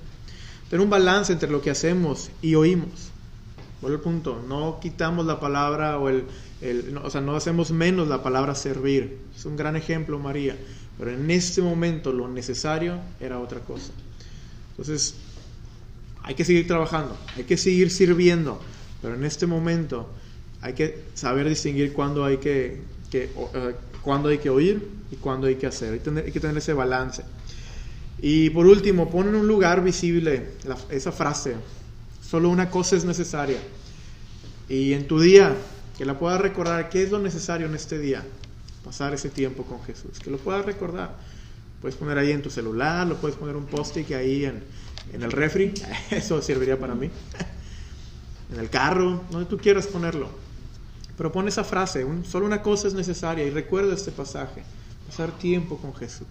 tener 0.69 0.85
un 0.85 0.91
balance 0.91 1.33
entre 1.33 1.51
lo 1.51 1.63
que 1.63 1.71
hacemos 1.71 2.31
y 2.43 2.55
oímos. 2.55 3.11
Por 3.81 3.93
el 3.93 4.01
punto, 4.01 4.45
no 4.49 4.79
quitamos 4.81 5.27
la 5.27 5.41
palabra 5.41 5.99
o 5.99 6.09
el, 6.09 6.25
o 7.03 7.11
sea, 7.11 7.21
no 7.21 7.35
hacemos 7.35 7.71
menos 7.73 8.09
la 8.09 8.23
palabra 8.23 8.55
servir. 8.55 9.19
Es 9.37 9.45
un 9.45 9.57
gran 9.57 9.75
ejemplo, 9.75 10.19
María. 10.19 10.57
Pero 10.99 11.11
en 11.11 11.31
este 11.31 11.63
momento 11.63 12.13
lo 12.13 12.29
necesario 12.29 13.01
era 13.21 13.41
otra 13.41 13.61
cosa. 13.61 13.93
Entonces, 14.73 15.15
hay 16.23 16.35
que 16.35 16.45
seguir 16.45 16.67
trabajando, 16.67 17.17
hay 17.37 17.45
que 17.45 17.57
seguir 17.57 17.91
sirviendo, 17.91 18.61
pero 19.01 19.15
en 19.15 19.25
este 19.25 19.47
momento 19.47 20.09
hay 20.61 20.75
que 20.75 21.03
saber 21.15 21.49
distinguir 21.49 21.93
cuándo 21.93 22.25
hay 22.25 22.39
que, 22.39 22.81
que 23.11 23.25
eh, 23.55 23.75
hay 24.05 24.39
que 24.39 24.51
oír 24.51 24.89
y 25.11 25.17
cuándo 25.17 25.47
hay 25.47 25.57
que 25.57 25.67
hacer. 25.67 25.93
Hay, 25.93 25.99
tener, 25.99 26.25
hay, 26.25 26.33
que 26.33 26.41
tener 26.41 26.57
ese 26.57 26.73
balance. 26.73 27.25
Y 28.21 28.51
por 28.51 28.67
último, 28.67 29.11
pon 29.11 29.29
en 29.29 29.35
un 29.35 29.47
lugar 29.47 29.83
visible 29.83 30.51
esa 30.91 31.13
frase, 31.13 31.57
Solo 32.33 32.49
una 32.49 32.71
cosa 32.71 32.97
es 32.97 33.05
necesaria. 33.05 33.59
Y 34.67 34.95
en 34.95 35.07
tu 35.07 35.21
día, 35.21 35.55
que 35.99 36.07
la 36.07 36.19
puedas 36.19 36.41
recordar, 36.41 36.89
¿qué 36.89 37.03
es 37.03 37.11
lo 37.11 37.19
necesario 37.19 37.67
en 37.67 37.75
este 37.75 37.99
día? 37.99 38.25
Pasar 38.83 39.13
ese 39.13 39.29
tiempo 39.29 39.65
con 39.65 39.83
Jesús. 39.83 40.19
Que 40.19 40.31
lo 40.31 40.39
puedas 40.39 40.65
recordar. 40.65 41.15
Puedes 41.83 41.97
poner 41.97 42.17
ahí 42.17 42.31
en 42.31 42.41
tu 42.41 42.49
celular, 42.49 43.07
lo 43.07 43.17
puedes 43.17 43.37
poner 43.37 43.57
un 43.57 43.67
post-it 43.67 44.11
ahí 44.13 44.45
en, 44.45 44.63
en 45.13 45.23
el 45.23 45.33
refri. 45.33 45.75
Eso 46.11 46.41
serviría 46.41 46.79
para 46.79 46.95
mí. 46.95 47.11
En 48.53 48.61
el 48.61 48.71
carro, 48.71 49.23
donde 49.31 49.47
tú 49.47 49.59
quieras 49.59 49.87
ponerlo. 49.89 50.29
Pero 51.17 51.33
pon 51.33 51.49
esa 51.49 51.65
frase, 51.65 52.07
solo 52.25 52.47
una 52.47 52.63
cosa 52.63 52.89
es 52.89 52.95
necesaria 52.95 53.45
y 53.45 53.51
recuerda 53.51 53.95
este 53.95 54.13
pasaje, 54.13 54.63
pasar 55.07 55.37
tiempo 55.39 55.77
con 55.77 55.95
Jesús. 55.95 56.27